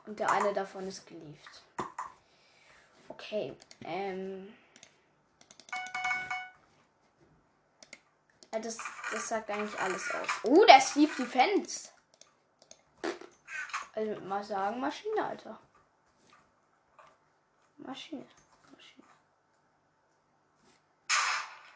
[0.07, 1.65] Und der eine davon ist gelieft.
[3.19, 3.57] Okay.
[3.85, 4.55] Ähm.
[8.51, 8.79] Das,
[9.13, 10.29] das sagt eigentlich alles aus.
[10.45, 11.91] Oh, der Steve Defense.
[13.93, 15.59] Also mal sagen, Maschine, Alter.
[17.77, 18.25] Maschine.
[18.73, 19.05] Maschine.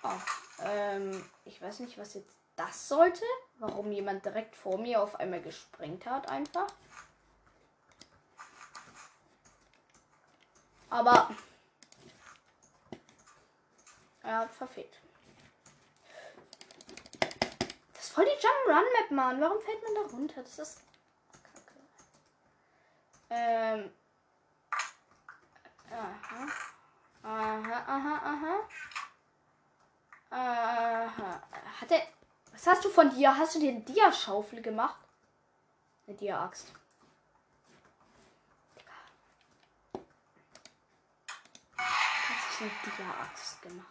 [0.03, 3.25] Oh, ähm, ich weiß nicht, was jetzt das sollte.
[3.59, 6.69] Warum jemand direkt vor mir auf einmal gesprengt hat, einfach.
[10.93, 11.31] Aber
[14.23, 15.01] er hat verfehlt.
[17.95, 19.41] Das ist voll die Jump-Run-Map, Mann.
[19.41, 20.43] Warum fällt man da runter?
[20.43, 20.83] Das ist
[21.43, 21.81] kacke.
[23.31, 23.91] Ähm.
[25.91, 26.47] Aha.
[27.23, 28.69] Aha, aha, aha.
[30.31, 31.43] Aha.
[31.81, 32.03] Hat er.
[32.53, 33.35] Was hast du von dir?
[33.35, 35.01] Hast du dir Dia-Schaufel gemacht?
[36.07, 36.71] Eine Dia-Axt.
[42.63, 43.87] Mit dieser Axt gemacht.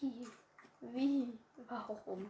[0.00, 0.26] Wie?
[0.80, 1.38] Wie?
[1.68, 2.28] Warum?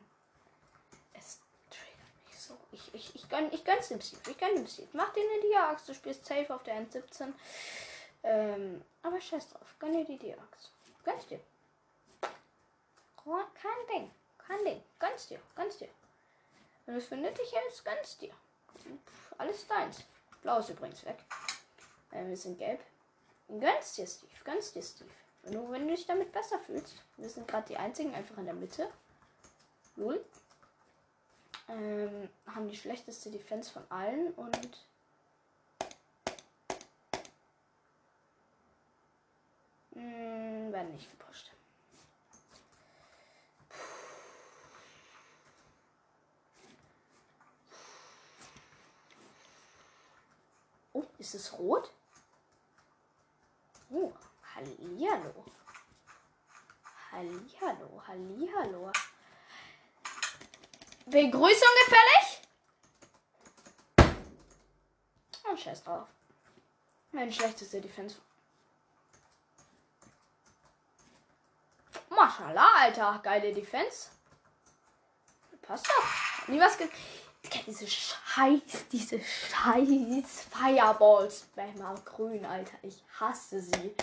[1.14, 1.40] Es
[1.70, 2.58] triggert mich so.
[2.70, 4.30] Ich, ich, ich, gönn, ich gönn's dem Steve.
[4.30, 4.88] Ich gönn dem Steve.
[4.92, 5.88] Mach dir eine Dia-Axt.
[5.88, 7.32] Du spielst safe auf der N17.
[8.24, 9.74] Ähm, aber scheiß drauf.
[9.78, 10.70] Gönn dir die Dia-Axt.
[11.04, 11.40] Gönn's dir.
[13.24, 14.10] Kein Ding.
[14.36, 14.82] Kein Ding.
[14.98, 15.40] Gönn's dir.
[15.56, 15.88] Gönn's dir.
[16.84, 18.34] Wenn es für nötig ist, gönn's dir.
[19.38, 20.04] Alles deins.
[20.42, 21.18] Blau ist übrigens weg.
[22.10, 22.80] Äh, wir sind gelb.
[23.48, 24.32] Gönnst dir, Steve.
[24.44, 25.10] Gönnst dir, Steve.
[25.50, 27.02] Nur wenn du dich damit besser fühlst.
[27.16, 28.88] Wir sind gerade die einzigen einfach in der Mitte.
[29.96, 30.24] Null.
[31.68, 34.86] Ähm, haben die schlechteste Defense von allen und
[39.94, 41.50] mh, hm, werden nicht gepusht.
[50.94, 51.90] Oh, ist es rot?
[53.90, 54.12] Oh,
[54.54, 55.44] Hallihallo.
[57.12, 58.92] Hallihallo, Hallihallo.
[61.06, 62.26] Begrüßung gefällig?
[65.44, 66.08] Und oh, scheiß drauf.
[67.12, 68.16] Mein schlechteste Defense.
[72.10, 73.20] Maschallah, Alter.
[73.22, 74.10] Geile Defense.
[75.60, 76.48] Passt doch.
[76.48, 76.88] Nie was ge
[77.52, 81.46] Digga, diese Scheiß, diese Scheiß Fireballs.
[81.52, 82.76] Spammer grün, Alter.
[82.82, 83.94] Ich hasse sie.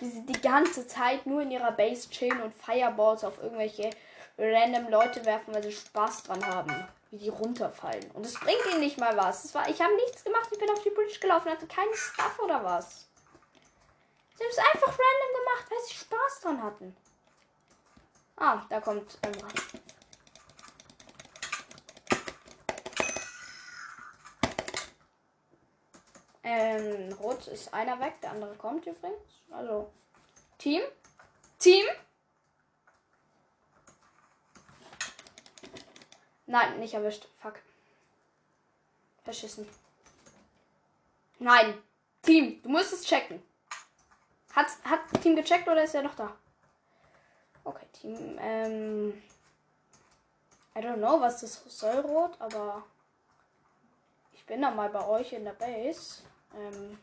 [0.00, 3.90] Wie sie die ganze Zeit nur in ihrer Base chillen und Fireballs auf irgendwelche
[4.38, 6.86] random Leute werfen, weil sie Spaß dran haben.
[7.10, 8.10] Wie die runterfallen.
[8.12, 9.42] Und es bringt ihnen nicht mal was.
[9.42, 10.48] Das war, ich habe nichts gemacht.
[10.50, 13.06] Ich bin auf die Bridge gelaufen, hatte keinen Stuff oder was.
[14.36, 16.96] Sie haben es einfach random gemacht, weil sie Spaß dran hatten.
[18.36, 19.48] Ah, da kommt Emra.
[26.48, 29.42] Ähm, rot ist einer weg, der andere kommt übrigens.
[29.50, 29.92] Also,
[30.58, 30.80] Team.
[31.58, 31.84] Team.
[36.46, 37.26] Nein, nicht erwischt.
[37.42, 37.54] Fuck.
[39.24, 39.68] Verschissen.
[41.40, 41.82] Nein.
[42.22, 43.42] Team, du musst es checken.
[44.52, 46.36] Hat, hat Team gecheckt oder ist er noch da?
[47.64, 48.38] Okay, Team.
[48.40, 49.22] Ähm.
[50.76, 52.84] I don't know, was das soll, Rot, aber
[54.32, 56.22] ich bin da mal bei euch in der Base.
[56.54, 56.98] Ähm,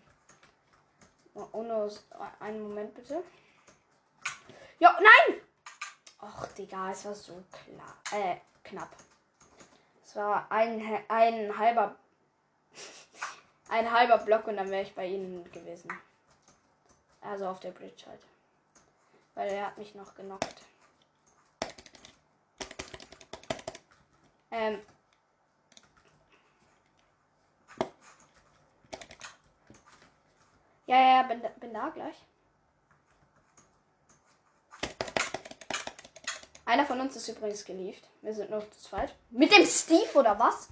[1.51, 1.91] ohne
[2.39, 3.23] einen Moment bitte.
[4.79, 5.41] Ja, nein!
[6.21, 7.97] Och, Digga, es war so klar.
[8.11, 8.95] Äh, knapp.
[10.03, 11.95] Es war ein, ein halber.
[13.69, 15.91] ein halber Block und dann wäre ich bei ihnen gewesen.
[17.21, 18.21] Also auf der Bridge halt.
[19.35, 20.61] Weil er hat mich noch genockt.
[24.51, 24.79] Ähm,
[30.85, 32.15] Ja, ja, bin, bin da gleich.
[36.65, 38.07] Einer von uns ist übrigens gelieft.
[38.21, 39.15] Wir sind nur zu zweit.
[39.29, 40.69] Mit dem Steve oder was?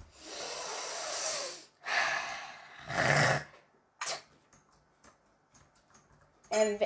[6.50, 6.78] Ähm,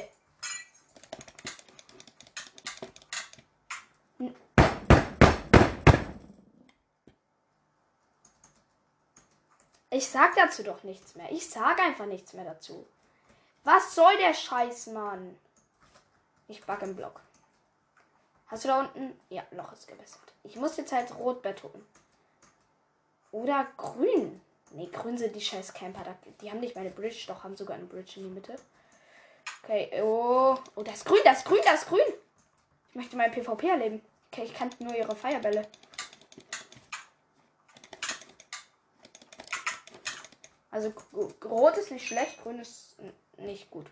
[9.91, 11.31] ich sag dazu doch nichts mehr.
[11.33, 12.87] Ich sag einfach nichts mehr dazu.
[13.67, 15.37] Was soll der Scheiß, Mann?
[16.47, 17.21] Ich backe im Block.
[18.47, 19.19] Hast du da unten?
[19.29, 20.33] Ja, Loch ist gewässert.
[20.45, 21.85] Ich muss jetzt halt rot betonen.
[23.33, 24.41] Oder grün.
[24.71, 26.17] Ne, grün sind die scheiß Camper.
[26.41, 28.55] Die haben nicht meine Bridge, doch haben sogar eine Bridge in die Mitte.
[29.65, 30.57] Okay, oh.
[30.77, 32.15] Oh, das ist grün, das ist grün, das ist grün.
[32.91, 34.01] Ich möchte mein PvP erleben.
[34.31, 35.67] Okay, ich kannte nur ihre Feuerbälle.
[40.71, 40.93] Also
[41.45, 42.95] rot ist nicht schlecht, grün ist
[43.37, 43.87] nicht gut.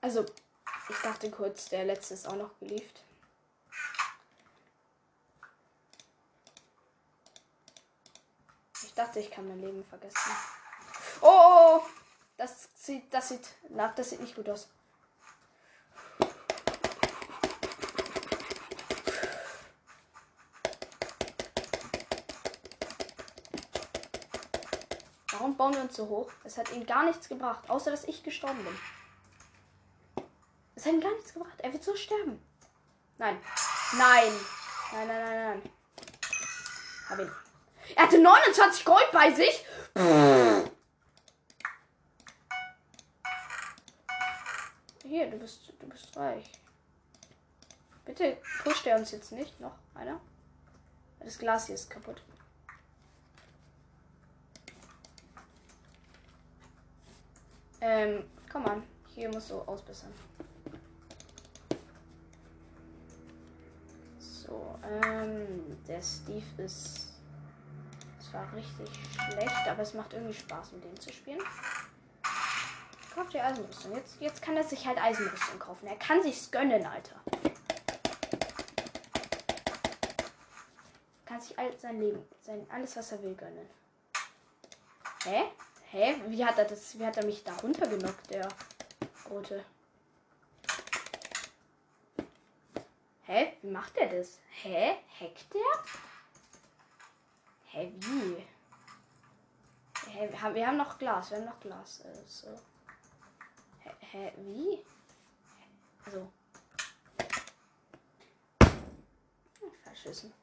[0.00, 0.24] Also,
[0.88, 3.02] ich dachte kurz, der letzte ist auch noch geliefert.
[8.84, 10.32] Ich dachte, ich kann mein Leben vergessen.
[11.20, 11.86] Oh, oh, oh,
[12.36, 14.68] das sieht, das sieht, na, das sieht nicht gut aus.
[25.66, 26.30] Bauen wir uns so hoch?
[26.44, 30.24] Es hat ihm gar nichts gebracht, außer dass ich gestorben bin.
[30.76, 31.58] Es hat ihm gar nichts gebracht.
[31.58, 32.40] Er wird so sterben.
[33.18, 33.36] Nein.
[33.98, 34.32] Nein.
[34.92, 35.70] Nein, nein, nein, nein.
[37.08, 37.32] Hab ihn.
[37.96, 39.66] Er hatte 29 Gold bei sich.
[45.02, 46.48] Hier, du bist, du bist reich.
[48.04, 49.58] Bitte pusht er uns jetzt nicht.
[49.58, 50.20] Noch einer.
[51.18, 52.22] Das Glas hier ist kaputt.
[57.80, 58.82] Ähm, komm an.
[59.14, 60.12] Hier musst du ausbessern.
[64.18, 67.14] So, ähm, der Steve ist
[68.30, 71.40] zwar richtig schlecht, aber es macht irgendwie Spaß, mit dem zu spielen.
[73.14, 73.94] Kauft die Eisenrüstung.
[73.94, 75.86] Jetzt, jetzt kann er sich halt Eisenrüstung kaufen.
[75.86, 77.16] Er kann sich's gönnen, Alter.
[81.24, 83.66] Kann sich all sein Leben, sein, alles, was er will, gönnen.
[85.24, 85.44] Hä?
[85.96, 86.14] Hä?
[86.28, 86.98] Wie hat er das?
[86.98, 88.48] Wie hat er mich da runtergenockt, der
[89.30, 89.64] rote?
[93.22, 93.56] Hä?
[93.62, 94.38] Wie macht er das?
[94.62, 94.96] Hä?
[95.18, 95.84] Hackt der?
[97.72, 98.46] Hä, wie?
[100.10, 102.00] Hä, wir haben, noch Glas, wir haben noch Glas.
[102.00, 102.48] Äh, so.
[103.78, 104.84] Hä, hä, wie?
[106.04, 106.30] Also.
[109.60, 110.34] Hm, verschissen.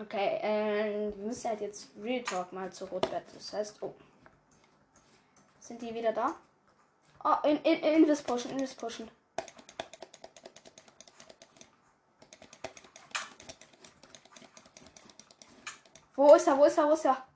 [0.00, 3.24] Okay, äh, wir müssen halt jetzt Real Talk mal zu Rotbett.
[3.34, 3.94] Das heißt, oh.
[5.58, 6.36] Sind die wieder da?
[7.24, 9.10] Oh, in, in, Invis pushen, Invis pushen.
[16.14, 16.56] Wo ist er?
[16.56, 16.88] Wo ist er?
[16.88, 17.26] Wo ist er?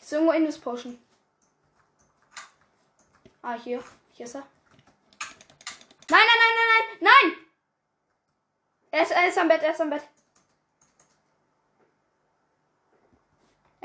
[0.00, 1.04] Ist irgendwo Invis pushen.
[3.42, 3.82] Ah, hier.
[4.12, 4.46] Hier ist er.
[6.08, 7.32] Nein, nein, nein, nein, nein!
[7.32, 7.46] Nein!
[8.92, 10.02] Er ist, er ist am Bett, er ist am Bett.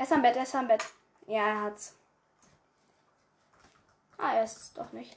[0.00, 0.82] Er ist am Bett, er ist am Bett.
[1.26, 1.94] Ja, er hat's.
[4.16, 5.14] Ah, er ist doch nicht.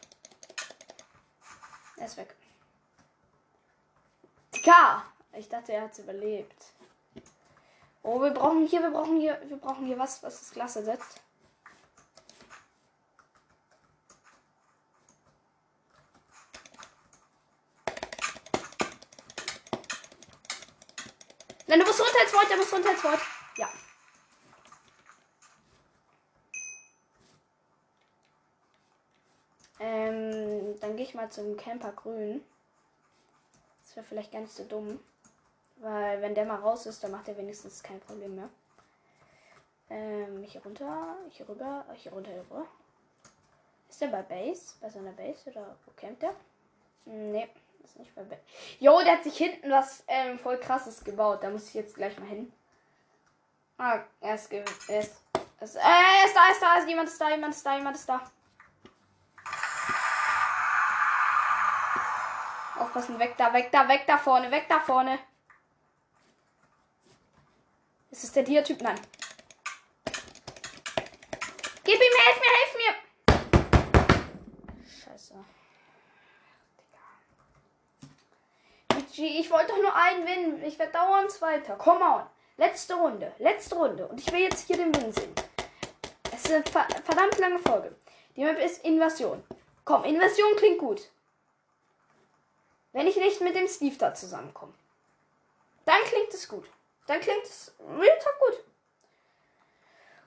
[1.95, 2.35] Er ist weg.
[4.51, 5.05] Tika!
[5.31, 6.65] Ich dachte, er hat's überlebt.
[8.01, 11.21] Oh, wir brauchen hier, wir brauchen hier, wir brauchen hier was, was das Glas ersetzt.
[21.67, 23.21] Nein, du musst runter ins Wort, du musst runter ins Wort.
[23.55, 23.69] Ja.
[29.83, 32.41] Ähm, dann gehe ich mal zum Camper Grün.
[33.83, 34.97] Das wäre vielleicht ganz so dumm.
[35.77, 38.49] Weil wenn der mal raus ist, dann macht er wenigstens kein Problem mehr.
[39.89, 42.65] Ähm, hier runter, hier rüber, hier runter, hier rüber.
[43.89, 44.75] Ist der bei Base?
[44.79, 46.33] Bei seiner Base oder wo campt der?
[47.03, 47.49] Nee,
[47.83, 48.41] ist nicht bei Base.
[48.79, 51.43] Jo, der hat sich hinten was ähm, voll krasses gebaut.
[51.43, 52.53] Da muss ich jetzt gleich mal hin.
[53.77, 56.87] Ah, er ist, er ist, er ist, äh, er ist da, er ist da, ist,
[56.87, 58.31] jemand ist da, jemand ist da, jemand ist da.
[62.93, 65.17] Aufpassen, weg da, weg da, weg da vorne, weg da vorne.
[68.11, 68.83] Ist es der Dia-Typ?
[68.83, 68.99] Nein.
[71.83, 72.93] Gib ihm, helf mir, helf mir!
[75.03, 75.33] Scheiße.
[79.15, 80.63] Ich wollte doch nur einen Win.
[80.63, 81.75] Ich werde dauernd Zweiter.
[81.77, 82.21] Come on.
[82.57, 83.33] Letzte Runde.
[83.39, 84.05] Letzte Runde.
[84.05, 85.33] Und ich will jetzt hier den Win sehen.
[86.31, 87.95] Es ist eine verdammt lange Folge.
[88.35, 89.43] Die Map ist Invasion.
[89.83, 91.09] Komm, Invasion klingt gut.
[92.93, 94.73] Wenn ich nicht mit dem Steve da zusammenkomme.
[95.85, 96.69] Dann klingt es gut.
[97.07, 98.63] Dann klingt es Real Talk gut.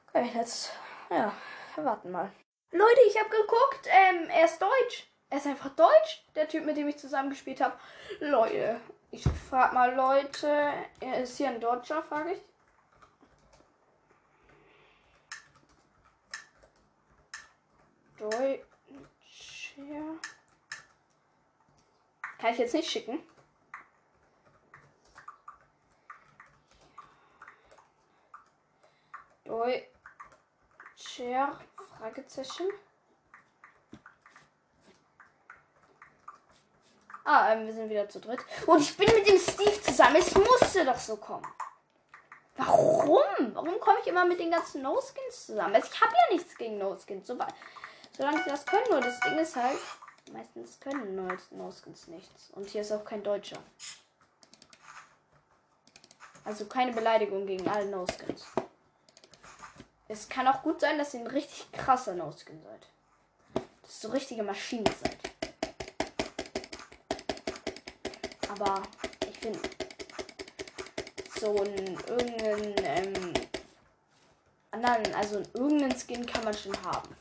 [0.08, 0.72] Okay, jetzt,
[1.10, 1.32] ja,
[1.76, 2.30] warten mal.
[2.72, 5.06] Leute, ich habe geguckt, ähm, er ist deutsch.
[5.30, 7.78] Er ist einfach deutsch, der Typ, mit dem ich zusammen gespielt habe.
[8.20, 12.40] Leute, ich frag mal Leute, er ist hier ein Deutscher, frage ich.
[18.18, 18.66] Deutscher.
[22.46, 23.18] Kann ich jetzt nicht schicken.
[29.44, 29.88] Deutscher
[31.98, 32.68] Fragezeichen.
[37.24, 38.38] Ah, ähm, wir sind wieder zu dritt.
[38.68, 40.14] Und ich bin mit dem Steve zusammen.
[40.14, 41.48] Es musste doch so kommen.
[42.58, 43.24] Warum?
[43.54, 45.74] Warum komme ich immer mit den ganzen No-Skins zusammen?
[45.74, 47.26] Also ich habe ja nichts gegen No-Skins.
[47.26, 47.36] So,
[48.16, 48.86] solange sie das können.
[48.88, 49.80] Nur das Ding ist halt,
[50.32, 51.16] meistens können
[51.50, 52.50] No-Skins nichts.
[52.50, 53.58] Und hier ist auch kein Deutscher.
[56.44, 58.44] Also keine Beleidigung gegen alle No-Skins.
[60.08, 62.86] Es kann auch gut sein, dass ihr ein richtig krasser No-Skin seid.
[63.82, 65.18] Dass ihr so richtige Maschine seid.
[68.48, 68.82] Aber
[69.28, 69.60] ich finde,
[71.40, 73.34] so ein irgendeinen ähm,
[74.70, 77.14] anderen, also irgendeinen Skin kann man schon haben.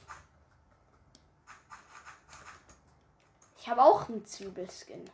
[3.65, 5.09] Ich habe auch einen Zwiebelskin.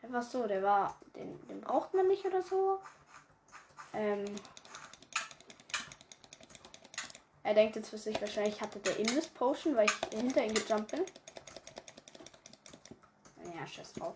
[0.00, 2.78] Einfach so, der war, den, den braucht man nicht oder so.
[3.92, 4.24] Ähm,
[7.42, 10.54] er denkt jetzt für sich wahrscheinlich, ich hatte der Invis Potion, weil ich hinter ihm
[10.54, 11.04] gejumpt bin.
[13.56, 14.14] Ja, scheiß drauf.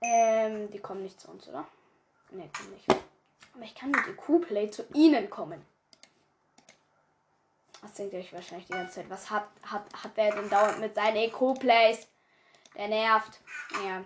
[0.00, 1.64] Ähm, die kommen nicht zu uns, oder?
[2.32, 2.90] Ne, kommen nicht.
[3.54, 5.64] Aber ich kann mit EQ-Play zu ihnen kommen.
[7.84, 9.10] Das denkt ihr euch wahrscheinlich die ganze Zeit.
[9.10, 12.08] Was hat, hat, hat der denn dauernd mit seinen EQ-Plays?
[12.74, 13.40] Der nervt.
[13.84, 14.02] Ja,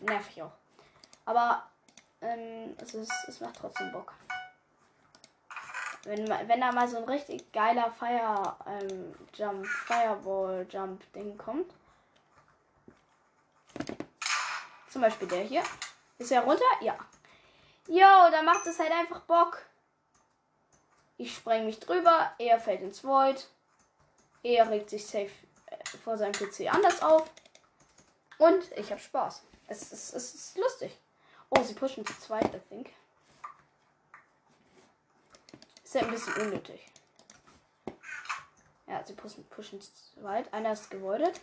[0.00, 0.50] nerv ich auch.
[1.26, 1.62] Aber
[2.20, 4.12] ähm, es, ist, es macht trotzdem Bock.
[6.02, 11.72] Wenn, wenn da mal so ein richtig geiler Fire ähm, Jump, Fireball Jump Ding kommt.
[14.88, 15.62] Zum Beispiel der hier.
[16.18, 16.64] Ist er runter?
[16.80, 16.98] Ja.
[17.86, 19.62] Jo, da macht es halt einfach Bock.
[21.20, 23.46] Ich spreng mich drüber, er fällt ins Void.
[24.42, 25.28] Er regt sich safe
[25.66, 27.30] äh, vor seinem PC anders auf.
[28.38, 29.42] Und ich habe Spaß.
[29.68, 30.98] Es, es, es ist lustig.
[31.50, 32.88] Oh, sie pushen zu zweit, I think.
[35.84, 36.90] Ist ja ein bisschen unnötig.
[38.86, 39.92] Ja, sie pushen, pushen zu
[40.22, 40.50] weit.
[40.54, 41.38] Einer ist gewoidet.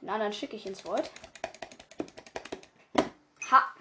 [0.00, 1.10] Den anderen schicke ich ins Void.
[3.50, 3.74] Ha!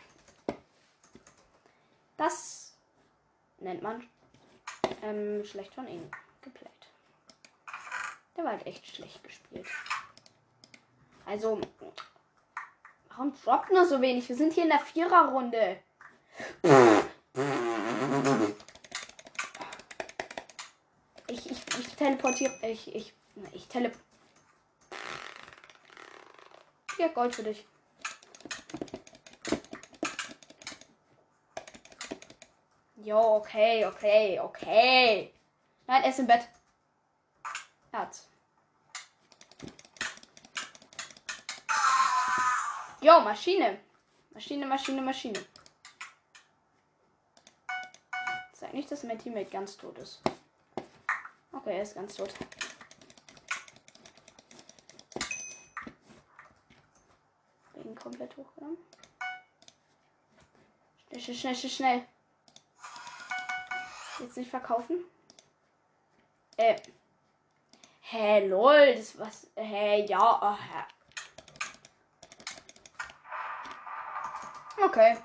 [2.18, 2.74] Das
[3.60, 4.06] nennt man
[5.04, 6.10] ähm, schlecht von ihnen
[6.42, 6.72] geplayt.
[8.36, 9.68] Der war halt echt schlecht gespielt.
[11.26, 11.60] Also,
[13.10, 14.30] warum droppt nur so wenig?
[14.30, 15.80] Wir sind hier in der Viererrunde.
[21.28, 22.54] Ich, ich, ich teleportiere.
[22.62, 23.14] Ich, ich
[23.52, 23.92] ich tele.
[26.98, 27.66] Ja, Gold für dich.
[33.08, 35.34] Jo, okay, okay, okay.
[35.88, 36.46] Nein, er ist im Bett.
[37.94, 38.28] Er hat's.
[43.00, 43.80] Jo, Maschine.
[44.32, 45.40] Maschine, Maschine, Maschine.
[48.52, 50.22] Sag nicht, dass mein Teammate ganz tot ist.
[51.54, 52.34] Okay, er ist ganz tot.
[57.74, 58.78] Bin komplett hochgenommen.
[61.18, 62.17] Schnell, schnell, schnell, schnell.
[64.20, 65.04] Jetzt nicht verkaufen.
[66.58, 66.76] Äh.
[68.02, 69.48] Hä, hey, lol, das was.
[69.56, 70.84] Hä, hey, ja, oh, hä.
[74.84, 75.18] Okay.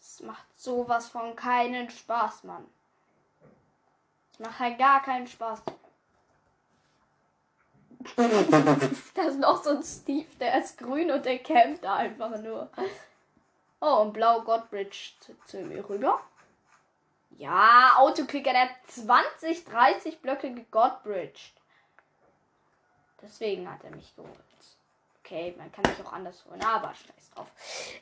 [0.00, 2.66] Es macht sowas von keinen Spaß, Mann.
[4.32, 5.62] Es macht halt gar keinen Spaß.
[9.14, 12.70] da ist noch so ein Steve, der ist grün und der campt da einfach nur.
[13.80, 15.12] Oh, und blau Godbridge
[15.46, 16.20] zu, mir rüber.
[17.30, 21.52] Ja, Autokicker, der hat 20, 30 Blöcke gegodbridged.
[23.20, 24.32] Deswegen hat er mich geholt.
[25.20, 27.48] Okay, man kann sich auch anders holen, aber scheiß drauf.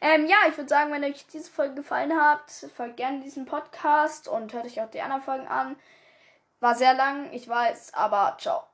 [0.02, 4.28] Ähm, ja, ich würde sagen, wenn euch diese Folge gefallen hat, folgt gerne diesen Podcast
[4.28, 5.76] und hört euch auch die anderen Folgen an.
[6.60, 8.64] War sehr lang, ich weiß, aber ciao.